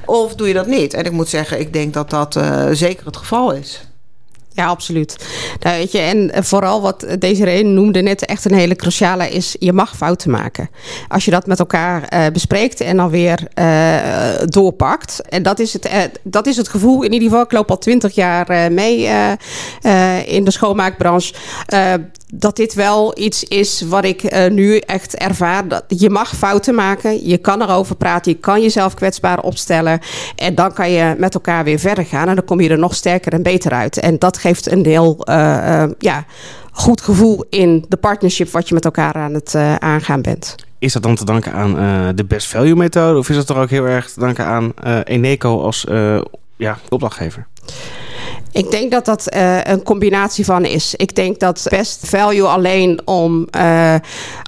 Of 0.06 0.36
doe 0.36 0.47
je 0.47 0.54
dat 0.54 0.67
niet? 0.67 0.93
En 0.93 1.06
ik 1.06 1.12
moet 1.12 1.30
zeggen, 1.30 1.60
ik 1.60 1.73
denk 1.73 1.93
dat 1.93 2.10
dat 2.10 2.36
uh, 2.36 2.67
zeker 2.71 3.06
het 3.06 3.17
geval 3.17 3.51
is. 3.51 3.82
Ja, 4.56 4.65
absoluut. 4.65 5.15
Nou, 5.60 5.78
weet 5.78 5.91
je, 5.91 6.00
en 6.00 6.44
vooral 6.44 6.82
wat 6.82 7.06
Desiree 7.20 7.63
noemde 7.63 8.02
net 8.02 8.26
echt 8.26 8.46
een 8.46 8.54
hele 8.54 8.76
cruciale 8.76 9.30
is... 9.30 9.56
je 9.60 9.74
mag 9.74 9.96
fouten 9.96 10.32
maken. 10.32 10.70
Als 11.08 11.26
je 11.26 11.32
dat 11.32 11.48
met 11.48 11.60
elkaar 11.60 12.13
uh, 12.13 12.26
bespreekt 12.34 12.82
en 12.82 12.98
dan 12.98 13.10
weer 13.10 13.48
doorpakt. 14.46 15.22
En 15.30 15.44
dat 15.44 15.60
is, 15.60 15.74
het, 15.74 15.89
dat 16.24 16.48
is 16.48 16.58
het 16.58 16.68
gevoel, 16.68 17.04
in 17.04 17.13
ieder 17.13 17.28
geval, 17.28 17.44
ik 17.44 17.52
loop 17.52 17.70
al 17.70 17.78
twintig 17.78 18.15
jaar 18.15 18.72
mee 18.72 19.10
in 20.26 20.44
de 20.44 20.52
schoonmaakbranche 20.52 21.34
dat 22.34 22.56
dit 22.56 22.74
wel 22.74 23.20
iets 23.20 23.44
is 23.44 23.82
wat 23.82 24.06
ik 24.06 24.34
uh, 24.34 24.50
nu 24.50 24.78
echt 24.78 25.16
ervaar. 25.16 25.68
Dat 25.68 25.84
je 25.88 26.10
mag 26.10 26.36
fouten 26.36 26.76
maken, 26.76 27.28
je 27.28 27.38
kan 27.38 27.62
erover 27.62 27.96
praten, 27.96 28.32
je 28.32 28.38
kan 28.38 28.62
jezelf 28.62 28.94
kwetsbaar 28.94 29.40
opstellen. 29.40 30.00
En 30.36 30.56
dan 30.56 30.74
kan 30.74 30.92
je 30.92 31.16
met 31.18 31.34
elkaar 31.34 31.64
weer 31.64 31.80
verder 31.80 32.06
gaan. 32.06 32.28
En 32.28 32.36
dan 32.36 32.46
kom 32.46 32.62
je 32.62 32.70
er 32.70 32.78
nog 32.78 32.96
sterker 32.96 33.34
en 33.34 33.44
beter 33.44 33.72
uit. 33.72 34.00
En 34.00 34.20
dat 34.20 34.38
geeft 34.38 34.72
een 34.72 34.86
heel 34.86 35.18
uh, 35.30 35.36
uh, 35.36 35.84
ja, 36.00 36.26
goed 36.72 37.02
gevoel 37.02 37.46
in 37.50 37.86
de 37.88 37.98
partnership 37.98 38.50
wat 38.50 38.68
je 38.68 38.74
met 38.74 38.86
elkaar 38.86 39.14
aan 39.14 39.34
het 39.34 39.56
aangaan 39.80 40.22
bent. 40.22 40.56
Is 40.80 40.94
dat 40.94 41.04
dan 41.04 41.16
te 41.16 41.26
danken 41.26 41.54
aan 41.54 41.74
de 42.16 42.26
best 42.26 42.48
value 42.48 42.76
methode? 42.76 43.20
Of 43.20 43.30
is 43.30 43.36
dat 43.36 43.48
toch 43.48 43.58
ook 43.58 43.70
heel 43.70 43.86
erg 43.86 44.12
te 44.12 44.20
danken 44.20 44.46
aan 44.46 44.74
Eneco 45.04 45.62
als 45.62 45.86
ja, 46.56 46.78
opdrachtgever? 46.90 47.48
Ik 48.56 48.72
denk 48.72 48.91
dat 48.91 49.06
dat 49.06 49.36
uh, 49.36 49.63
een 49.63 49.84
combinatie 49.84 50.46
van 50.46 50.65
is. 50.65 50.96
Ik 50.96 51.15
denk 51.15 51.39
dat 51.39 51.65
best 51.70 52.08
value 52.08 52.48
alleen 52.48 53.00
om 53.06 53.48
uh, 53.58 53.96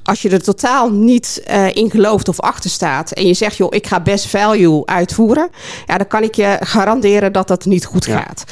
als 0.03 0.21
je 0.21 0.29
er 0.29 0.43
totaal 0.43 0.91
niet 0.91 1.43
uh, 1.49 1.75
in 1.75 1.89
gelooft 1.89 2.29
of 2.29 2.39
achter 2.39 2.69
staat 2.69 3.11
en 3.11 3.27
je 3.27 3.33
zegt 3.33 3.57
joh, 3.57 3.67
ik 3.69 3.87
ga 3.87 3.99
best 3.99 4.27
value 4.27 4.85
uitvoeren, 4.85 5.49
ja, 5.85 5.97
dan 5.97 6.07
kan 6.07 6.23
ik 6.23 6.35
je 6.35 6.57
garanderen 6.59 7.33
dat 7.33 7.47
dat 7.47 7.65
niet 7.65 7.85
goed 7.85 8.05
ja. 8.05 8.19
gaat. 8.19 8.43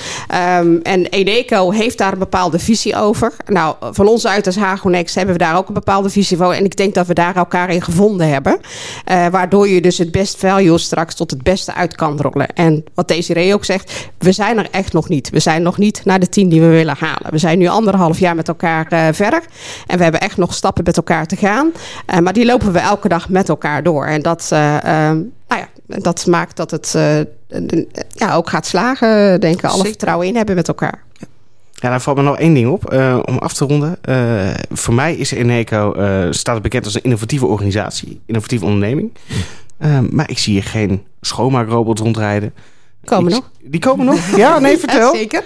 Um, 0.62 0.82
en 0.82 1.06
Eneco 1.06 1.72
heeft 1.72 1.98
daar 1.98 2.14
een 2.14 2.20
bepaalde 2.20 2.60
visie 2.60 2.96
over. 2.96 3.34
Nou, 3.46 3.76
van 3.92 4.08
ons 4.08 4.28
uit 4.28 4.46
als 4.46 4.56
Hagonex 4.56 5.16
hebben 5.16 5.36
we 5.36 5.44
daar 5.44 5.58
ook 5.58 5.68
een 5.68 5.74
bepaalde 5.74 6.10
visie 6.10 6.38
over. 6.38 6.56
En 6.56 6.66
ik 6.66 6.78
denk 6.78 6.94
dat 6.94 7.08
we 7.08 7.14
daar 7.14 7.36
elkaar 7.36 7.70
in 7.70 7.82
gevonden 7.82 8.30
hebben. 8.30 8.60
waardoor 9.32 9.68
je 9.68 9.82
dus 9.82 9.98
het 9.98 10.12
best 10.12 10.38
value 10.38 10.78
straks 10.78 11.16
tot 11.16 11.32
het 11.32 11.44
beste 11.44 11.74
uit 11.74 11.96
kan 11.96 12.20
rollen. 12.22 12.54
En 12.54 12.84
wat 12.94 13.08
Desiree 13.08 13.54
ook 13.54 13.66
zegt, 13.66 14.10
we 14.18 14.32
zijn 14.32 14.58
er 14.58 14.68
echt 14.72 14.94
nog 14.94 15.10
niet. 15.10 15.30
We 15.30 15.40
zijn 15.46 15.62
nog 15.62 15.78
niet 15.78 16.02
naar 16.06 16.20
de 16.20 16.30
tien 16.30 16.50
die 16.50 16.62
we 16.62 16.68
willen 16.68 16.96
halen. 17.00 17.32
We 17.32 17.38
zijn 17.38 17.58
nu 17.58 17.68
anderhalf 17.68 18.20
jaar 18.20 18.36
met 18.36 18.48
elkaar 18.48 18.94
uh, 18.94 19.08
verder. 19.12 19.44
En 19.88 19.98
we 19.98 20.04
hebben 20.04 20.22
echt 20.22 20.38
nog 20.38 20.54
stappen 20.54 20.84
met 20.84 20.98
elkaar 20.98 21.26
te 21.26 21.36
gaan. 21.36 21.72
Uh, 22.10 22.18
maar 22.18 22.34
die 22.34 22.46
lopen 22.46 22.72
we 22.72 22.80
elke 22.80 23.08
dag 23.08 23.30
met 23.30 23.50
elkaar 23.50 23.84
door. 23.84 24.06
En 24.06 24.22
dat, 24.22 24.50
uh, 24.54 24.60
nou 24.60 25.22
ja, 25.48 25.68
dat 25.86 26.26
maakt 26.26 26.58
dat 26.58 26.72
het 26.72 26.98
ja, 28.08 28.36
ook 28.36 28.50
gaat 28.50 28.66
slagen. 28.66 29.40
Denken, 29.40 29.70
alle 29.70 29.84
vertrouwen 29.84 30.28
in 30.28 30.36
hebben 30.36 30.56
met 30.56 30.68
elkaar. 30.68 31.04
Ja, 31.74 31.90
daar 31.90 32.02
valt 32.02 32.18
me 32.18 32.24
nog 32.24 32.38
één 32.38 32.54
ding 32.54 32.70
op. 32.70 32.94
Uh, 32.94 33.20
om 33.26 33.38
af 33.38 33.54
te 33.54 33.66
ronden. 33.66 33.98
Uh, 34.10 34.54
voor 34.72 34.94
mij 34.94 35.16
is 35.16 35.32
Eneco 35.32 35.94
uh, 35.98 36.28
staat 36.32 36.54
het 36.54 36.64
bekend 36.64 36.86
als 36.86 36.96
een 36.96 37.04
innovatieve 37.04 37.46
organisatie, 37.46 38.22
innovatieve 38.26 38.66
onderneming. 38.66 39.12
maar 40.10 40.30
ik 40.30 40.38
zie 40.38 40.54
hier 40.54 40.64
geen 40.64 41.04
schoonmaakrobot 41.22 42.00
rondrijden. 42.00 42.54
Komen 43.06 43.32
nog? 43.32 43.50
Die 43.68 43.80
komen 43.80 44.06
nog? 44.06 44.20
Ja, 44.36 44.60
nee, 44.60 44.78
vertel. 44.88 45.14
Ja, 45.14 45.18
zeker. 45.18 45.44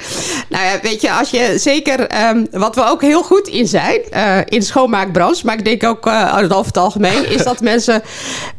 Nou 0.50 0.66
ja, 0.66 0.80
weet 0.82 1.02
je, 1.02 1.12
als 1.12 1.30
je 1.30 1.54
zeker... 1.58 2.28
Um, 2.30 2.48
wat 2.52 2.76
we 2.76 2.86
ook 2.86 3.02
heel 3.02 3.24
goed 3.24 3.48
in 3.48 3.68
zijn, 3.68 4.02
uh, 4.14 4.38
in 4.38 4.60
de 4.60 4.66
schoonmaakbranche... 4.66 5.46
maar 5.46 5.58
ik 5.58 5.66
denk 5.66 5.84
ook 5.84 6.08
uh, 6.08 6.38
over 6.40 6.66
het 6.66 6.78
algemeen... 6.78 7.30
is 7.30 7.44
dat 7.44 7.62
mensen 7.72 8.02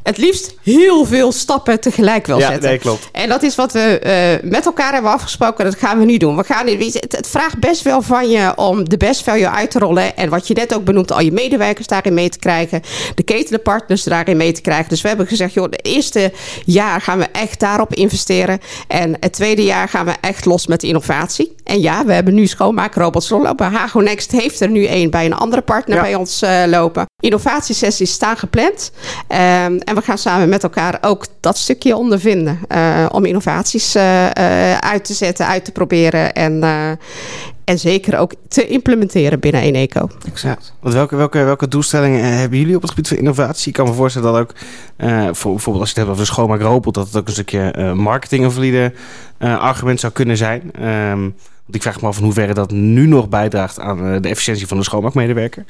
het 0.03 0.17
liefst 0.17 0.55
heel 0.63 1.05
veel 1.05 1.33
stappen 1.33 1.81
tegelijk 1.81 2.27
wil 2.27 2.39
ja, 2.39 2.49
zetten. 2.51 2.69
Nee, 2.69 2.79
klopt. 2.79 3.09
En 3.13 3.29
dat 3.29 3.43
is 3.43 3.55
wat 3.55 3.73
we 3.73 4.01
uh, 4.43 4.51
met 4.51 4.67
elkaar 4.67 4.93
hebben 4.93 5.11
afgesproken. 5.11 5.65
Dat 5.65 5.79
gaan 5.79 5.99
we 5.99 6.05
niet 6.05 6.21
doen. 6.21 6.37
We 6.37 6.45
gaan, 6.45 6.67
het, 6.67 7.17
het 7.17 7.29
vraagt 7.29 7.59
best 7.59 7.83
wel 7.83 8.03
van 8.03 8.31
je 8.31 8.53
om 8.57 8.89
de 8.89 8.97
best 8.97 9.23
value 9.23 9.49
uit 9.49 9.71
te 9.71 9.79
rollen. 9.79 10.17
En 10.17 10.29
wat 10.29 10.47
je 10.47 10.55
net 10.55 10.75
ook 10.75 10.85
benoemt, 10.85 11.13
al 11.13 11.21
je 11.21 11.33
medewerkers 11.33 11.87
daarin 11.87 12.15
mee 12.15 12.29
te 12.29 12.39
krijgen. 12.39 12.83
De 13.15 13.23
ketenpartners 13.23 14.03
daarin 14.03 14.37
mee 14.37 14.53
te 14.53 14.61
krijgen. 14.61 14.89
Dus 14.89 15.03
we 15.03 15.09
hebben 15.09 15.27
gezegd, 15.27 15.55
joh, 15.55 15.65
het 15.65 15.87
eerste 15.87 16.33
jaar 16.65 17.01
gaan 17.01 17.19
we 17.19 17.27
echt 17.33 17.61
daarop 17.61 17.95
investeren. 17.95 18.61
En 18.91 19.17
het 19.21 19.33
tweede 19.33 19.65
jaar 19.65 19.89
gaan 19.89 20.07
we 20.07 20.15
echt 20.21 20.45
los 20.45 20.67
met 20.67 20.83
innovatie. 20.83 21.55
En 21.65 21.81
ja, 21.81 22.05
we 22.05 22.13
hebben 22.13 22.35
nu 22.35 22.47
schoonmaakrobots 22.47 23.29
rondlopen. 23.29 23.73
Hago 23.73 24.01
Next 24.01 24.31
heeft 24.31 24.61
er 24.61 24.71
nu 24.71 24.85
één 24.85 25.11
bij 25.11 25.25
een 25.25 25.35
andere 25.35 25.63
partner 25.63 25.97
ja. 25.97 26.03
bij 26.03 26.15
ons 26.15 26.43
uh, 26.43 26.63
lopen. 26.67 27.07
Innovatiesessies 27.21 28.13
staan 28.13 28.37
gepland. 28.37 28.93
Um, 29.29 29.37
en 29.79 29.95
we 29.95 30.03
gaan 30.03 30.19
samen 30.19 30.49
met 30.49 30.63
elkaar 30.63 30.99
ook 31.01 31.25
dat 31.41 31.59
stukje 31.59 31.97
ondervinden. 31.97 32.59
Uh, 32.69 33.07
om 33.13 33.25
innovaties 33.25 33.97
uh, 33.97 34.29
uit 34.79 35.05
te 35.05 35.15
zetten, 35.15 35.47
uit 35.47 35.65
te 35.65 35.73
proberen. 35.73 36.33
En, 36.33 36.63
en 37.65 37.79
zeker 37.79 38.19
ook 38.19 38.35
te 38.49 38.67
implementeren 38.67 39.41
binnen 39.41 39.61
Eneco. 39.61 40.09
Exact. 40.27 40.75
Want 40.81 40.95
welke, 40.95 41.17
welke, 41.17 41.45
welke 41.45 41.69
doelstellingen 41.69 42.39
hebben 42.39 42.59
jullie 42.59 42.77
op 42.77 42.83
het 42.83 42.91
gebied 42.91 43.09
van 43.09 43.17
innovatie? 43.17 43.69
Ik 43.69 43.73
kan 43.75 43.87
me 43.87 43.93
voorstellen 43.93 44.33
dat 44.33 44.41
ook, 44.41 44.55
uh, 44.99 45.29
voor, 45.33 45.53
bijvoorbeeld 45.53 45.85
als 45.85 45.95
je 45.95 46.01
het 46.01 46.07
hebt 46.07 46.09
over 46.09 46.25
de 46.25 46.25
schoonmaakrobot, 46.25 46.95
dat 46.95 47.07
het 47.07 47.17
ook 47.17 47.27
een 47.27 47.33
stukje 47.33 47.75
uh, 47.79 47.93
marketing 47.93 48.45
argument 49.39 50.01
zou 50.01 50.13
kunnen 50.13 50.37
zijn. 50.37 50.87
Um, 50.87 51.21
want 51.21 51.75
ik 51.75 51.83
vraag 51.83 52.01
me 52.01 52.07
af 52.07 52.19
in 52.19 52.25
hoeverre 52.25 52.55
dat 52.55 52.71
nu 52.71 53.07
nog 53.07 53.29
bijdraagt 53.29 53.79
aan 53.79 54.23
de 54.23 54.29
efficiëntie 54.29 54.67
van 54.67 54.77
de 54.77 54.85
schoonmaakmedewerker. 54.85 55.65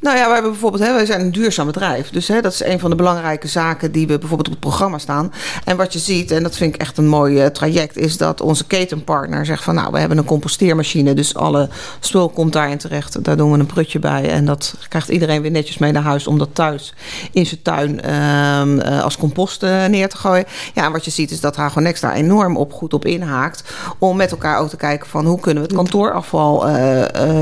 Nou 0.00 0.16
ja, 0.16 0.24
wij 0.24 0.32
hebben 0.32 0.50
bijvoorbeeld, 0.50 0.82
hè, 0.82 0.92
wij 0.92 1.06
zijn 1.06 1.20
een 1.20 1.32
duurzaam 1.32 1.66
bedrijf. 1.66 2.10
Dus 2.10 2.28
hè, 2.28 2.40
dat 2.40 2.52
is 2.52 2.64
een 2.64 2.78
van 2.78 2.90
de 2.90 2.96
belangrijke 2.96 3.48
zaken 3.48 3.92
die 3.92 4.06
we 4.06 4.18
bijvoorbeeld 4.18 4.46
op 4.48 4.52
het 4.52 4.62
programma 4.62 4.98
staan. 4.98 5.32
En 5.64 5.76
wat 5.76 5.92
je 5.92 5.98
ziet, 5.98 6.30
en 6.30 6.42
dat 6.42 6.56
vind 6.56 6.74
ik 6.74 6.80
echt 6.80 6.98
een 6.98 7.08
mooi 7.08 7.42
uh, 7.42 7.46
traject, 7.46 7.96
is 7.96 8.16
dat 8.16 8.40
onze 8.40 8.66
ketenpartner 8.66 9.46
zegt 9.46 9.64
van 9.64 9.74
nou, 9.74 9.92
we 9.92 9.98
hebben 9.98 10.18
een 10.18 10.24
composteermachine. 10.24 11.14
Dus 11.14 11.34
alle 11.34 11.68
spul 12.00 12.28
komt 12.28 12.52
daarin 12.52 12.78
terecht. 12.78 13.24
Daar 13.24 13.36
doen 13.36 13.52
we 13.52 13.58
een 13.58 13.66
prutje 13.66 13.98
bij. 13.98 14.30
En 14.30 14.44
dat 14.44 14.74
krijgt 14.88 15.08
iedereen 15.08 15.42
weer 15.42 15.50
netjes 15.50 15.78
mee 15.78 15.92
naar 15.92 16.02
huis 16.02 16.26
om 16.26 16.38
dat 16.38 16.48
thuis 16.52 16.94
in 17.32 17.46
zijn 17.46 17.62
tuin 17.62 18.00
uh, 18.06 19.02
als 19.02 19.16
compost 19.16 19.62
uh, 19.62 19.86
neer 19.86 20.08
te 20.08 20.16
gooien. 20.16 20.44
Ja, 20.74 20.84
en 20.84 20.92
wat 20.92 21.04
je 21.04 21.10
ziet 21.10 21.30
is 21.30 21.40
dat 21.40 21.56
Hagonex 21.56 22.00
daar 22.00 22.14
enorm 22.14 22.56
op 22.56 22.72
goed 22.72 22.94
op 22.94 23.04
inhaakt. 23.04 23.64
Om 23.98 24.16
met 24.16 24.30
elkaar 24.30 24.58
ook 24.58 24.68
te 24.68 24.76
kijken 24.76 25.08
van 25.08 25.26
hoe 25.26 25.40
kunnen 25.40 25.62
we 25.62 25.68
het 25.68 25.78
kantoorafval 25.78 26.68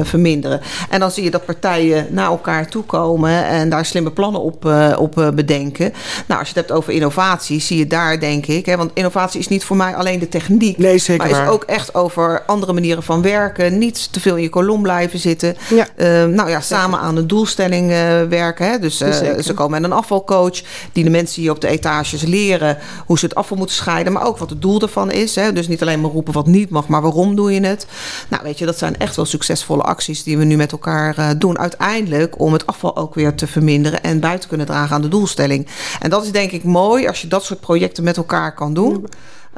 verminderen. 0.02 0.60
En 0.90 1.00
dan 1.00 1.10
zie 1.10 1.24
je 1.24 1.30
dat 1.30 1.44
partijen 1.44 2.06
naar 2.10 2.26
elkaar 2.26 2.46
elkaar 2.48 2.70
toekomen 2.70 3.44
en 3.44 3.68
daar 3.68 3.84
slimme 3.84 4.10
plannen 4.10 4.40
op, 4.40 4.64
uh, 4.64 4.96
op 4.98 5.18
uh, 5.18 5.28
bedenken. 5.28 5.92
Nou, 6.26 6.40
als 6.40 6.48
je 6.48 6.54
het 6.54 6.66
hebt 6.66 6.78
over 6.80 6.92
innovatie, 6.92 7.60
zie 7.60 7.78
je 7.78 7.86
daar 7.86 8.20
denk 8.20 8.46
ik. 8.46 8.66
Hè, 8.66 8.76
want 8.76 8.90
innovatie 8.94 9.40
is 9.40 9.48
niet 9.48 9.64
voor 9.64 9.76
mij 9.76 9.94
alleen 9.94 10.18
de 10.18 10.28
techniek. 10.28 10.78
Nee, 10.78 10.98
zeker. 10.98 11.30
Maar 11.30 11.42
is 11.42 11.48
ook 11.48 11.64
echt 11.64 11.94
over 11.94 12.42
andere 12.46 12.72
manieren 12.72 13.02
van 13.02 13.22
werken. 13.22 13.78
Niet 13.78 14.12
te 14.12 14.20
veel 14.20 14.36
in 14.36 14.42
je 14.42 14.48
kolom 14.48 14.82
blijven 14.82 15.18
zitten. 15.18 15.56
Ja. 15.68 15.86
Uh, 15.96 16.24
nou 16.24 16.50
ja, 16.50 16.60
samen 16.60 16.98
aan 16.98 17.16
een 17.16 17.26
doelstelling 17.26 17.88
werken. 18.28 18.70
Hè. 18.70 18.78
Dus 18.78 18.96
ze 18.96 19.52
komen 19.54 19.80
met 19.80 19.90
een 19.90 19.96
afvalcoach 19.96 20.60
die 20.92 21.04
de 21.04 21.10
mensen 21.10 21.42
hier 21.42 21.50
op 21.50 21.60
de 21.60 21.68
etages 21.68 22.22
leren 22.22 22.78
hoe 23.06 23.18
ze 23.18 23.24
het 23.24 23.34
afval 23.34 23.56
moeten 23.56 23.76
scheiden. 23.76 24.12
Maar 24.12 24.26
ook 24.26 24.38
wat 24.38 24.50
het 24.50 24.62
doel 24.62 24.80
ervan 24.80 25.10
is. 25.10 25.34
Hè. 25.34 25.52
Dus 25.52 25.68
niet 25.68 25.82
alleen 25.82 26.00
maar 26.00 26.10
roepen 26.10 26.32
wat 26.32 26.46
niet 26.46 26.70
mag, 26.70 26.88
maar 26.88 27.02
waarom 27.02 27.36
doe 27.36 27.52
je 27.52 27.60
het? 27.60 27.86
Nou, 28.28 28.42
weet 28.42 28.58
je, 28.58 28.66
dat 28.66 28.78
zijn 28.78 28.98
echt 28.98 29.16
wel 29.16 29.24
succesvolle 29.24 29.82
acties 29.82 30.22
die 30.22 30.38
we 30.38 30.44
nu 30.44 30.56
met 30.56 30.72
elkaar 30.72 31.38
doen. 31.38 31.58
Uiteindelijk 31.58 32.37
om 32.38 32.52
het 32.52 32.66
afval 32.66 32.96
ook 32.96 33.14
weer 33.14 33.34
te 33.34 33.46
verminderen 33.46 34.02
en 34.02 34.20
bij 34.20 34.38
te 34.38 34.48
kunnen 34.48 34.66
dragen 34.66 34.94
aan 34.94 35.02
de 35.02 35.08
doelstelling. 35.08 35.66
En 36.00 36.10
dat 36.10 36.24
is 36.24 36.32
denk 36.32 36.50
ik 36.50 36.64
mooi 36.64 37.06
als 37.06 37.20
je 37.20 37.28
dat 37.28 37.44
soort 37.44 37.60
projecten 37.60 38.04
met 38.04 38.16
elkaar 38.16 38.54
kan 38.54 38.74
doen. 38.74 39.06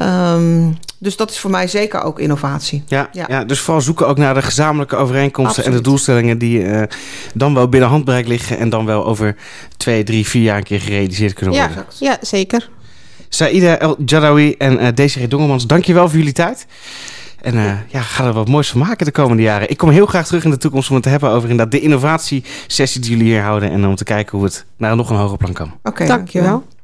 Um, 0.03 0.77
dus 0.99 1.17
dat 1.17 1.31
is 1.31 1.39
voor 1.39 1.51
mij 1.51 1.69
zeker 1.69 2.03
ook 2.03 2.19
innovatie. 2.19 2.83
Ja, 2.87 3.09
ja. 3.13 3.25
ja 3.29 3.45
dus 3.45 3.61
vooral 3.61 3.83
zoeken 3.83 4.09
ook 4.09 4.19
naar 4.19 4.35
de 4.35 4.43
gezamenlijke 4.43 4.97
overeenkomsten 4.97 5.65
en 5.65 5.73
de 5.73 5.81
doelstellingen 5.81 6.39
die 6.39 6.63
uh, 6.63 6.83
dan 7.35 7.55
wel 7.55 7.69
binnen 7.69 7.89
handbereik 7.89 8.27
liggen 8.27 8.59
en 8.59 8.69
dan 8.69 8.87
wel 8.87 9.07
over 9.07 9.37
twee, 9.77 10.03
drie, 10.03 10.27
vier 10.27 10.43
jaar 10.43 10.57
een 10.57 10.63
keer 10.63 10.81
gerealiseerd 10.81 11.33
kunnen 11.33 11.55
worden. 11.55 11.85
Ja, 11.99 12.11
ja 12.11 12.19
zeker. 12.21 12.69
Saïda 13.29 13.79
El 13.79 13.97
Jadawi 14.05 14.55
en 14.59 14.83
uh, 14.83 14.89
Desiree 14.95 15.29
Dongermans, 15.29 15.67
dankjewel 15.67 16.09
voor 16.09 16.19
jullie 16.19 16.33
tijd. 16.33 16.67
En 17.43 17.55
uh, 17.55 17.73
ja, 17.87 18.01
ga 18.01 18.25
er 18.25 18.33
wat 18.33 18.49
moois 18.49 18.71
van 18.71 18.81
maken 18.81 19.07
de 19.07 19.13
komende 19.13 19.43
jaren. 19.43 19.71
Ik 19.71 19.77
kom 19.77 19.91
heel 19.91 20.07
graag 20.07 20.27
terug 20.27 20.45
in 20.45 20.51
de 20.51 20.57
toekomst 20.57 20.89
om 20.89 20.95
het 20.95 21.05
te 21.05 21.11
hebben 21.11 21.31
over 21.31 21.51
inderdaad 21.51 21.73
de 21.73 21.81
innovatiesessie 21.81 23.01
die 23.01 23.11
jullie 23.11 23.27
hier 23.27 23.43
houden. 23.43 23.71
En 23.71 23.87
om 23.87 23.95
te 23.95 24.05
kijken 24.05 24.39
hoe 24.39 24.47
het 24.47 24.65
naar 24.77 24.97
nog 24.97 25.11
een 25.11 25.17
hoger 25.17 25.37
plan 25.37 25.53
kan. 25.53 25.67
Oké, 25.67 25.89
okay, 25.89 26.07
dankjewel. 26.07 26.51
dankjewel. 26.51 26.80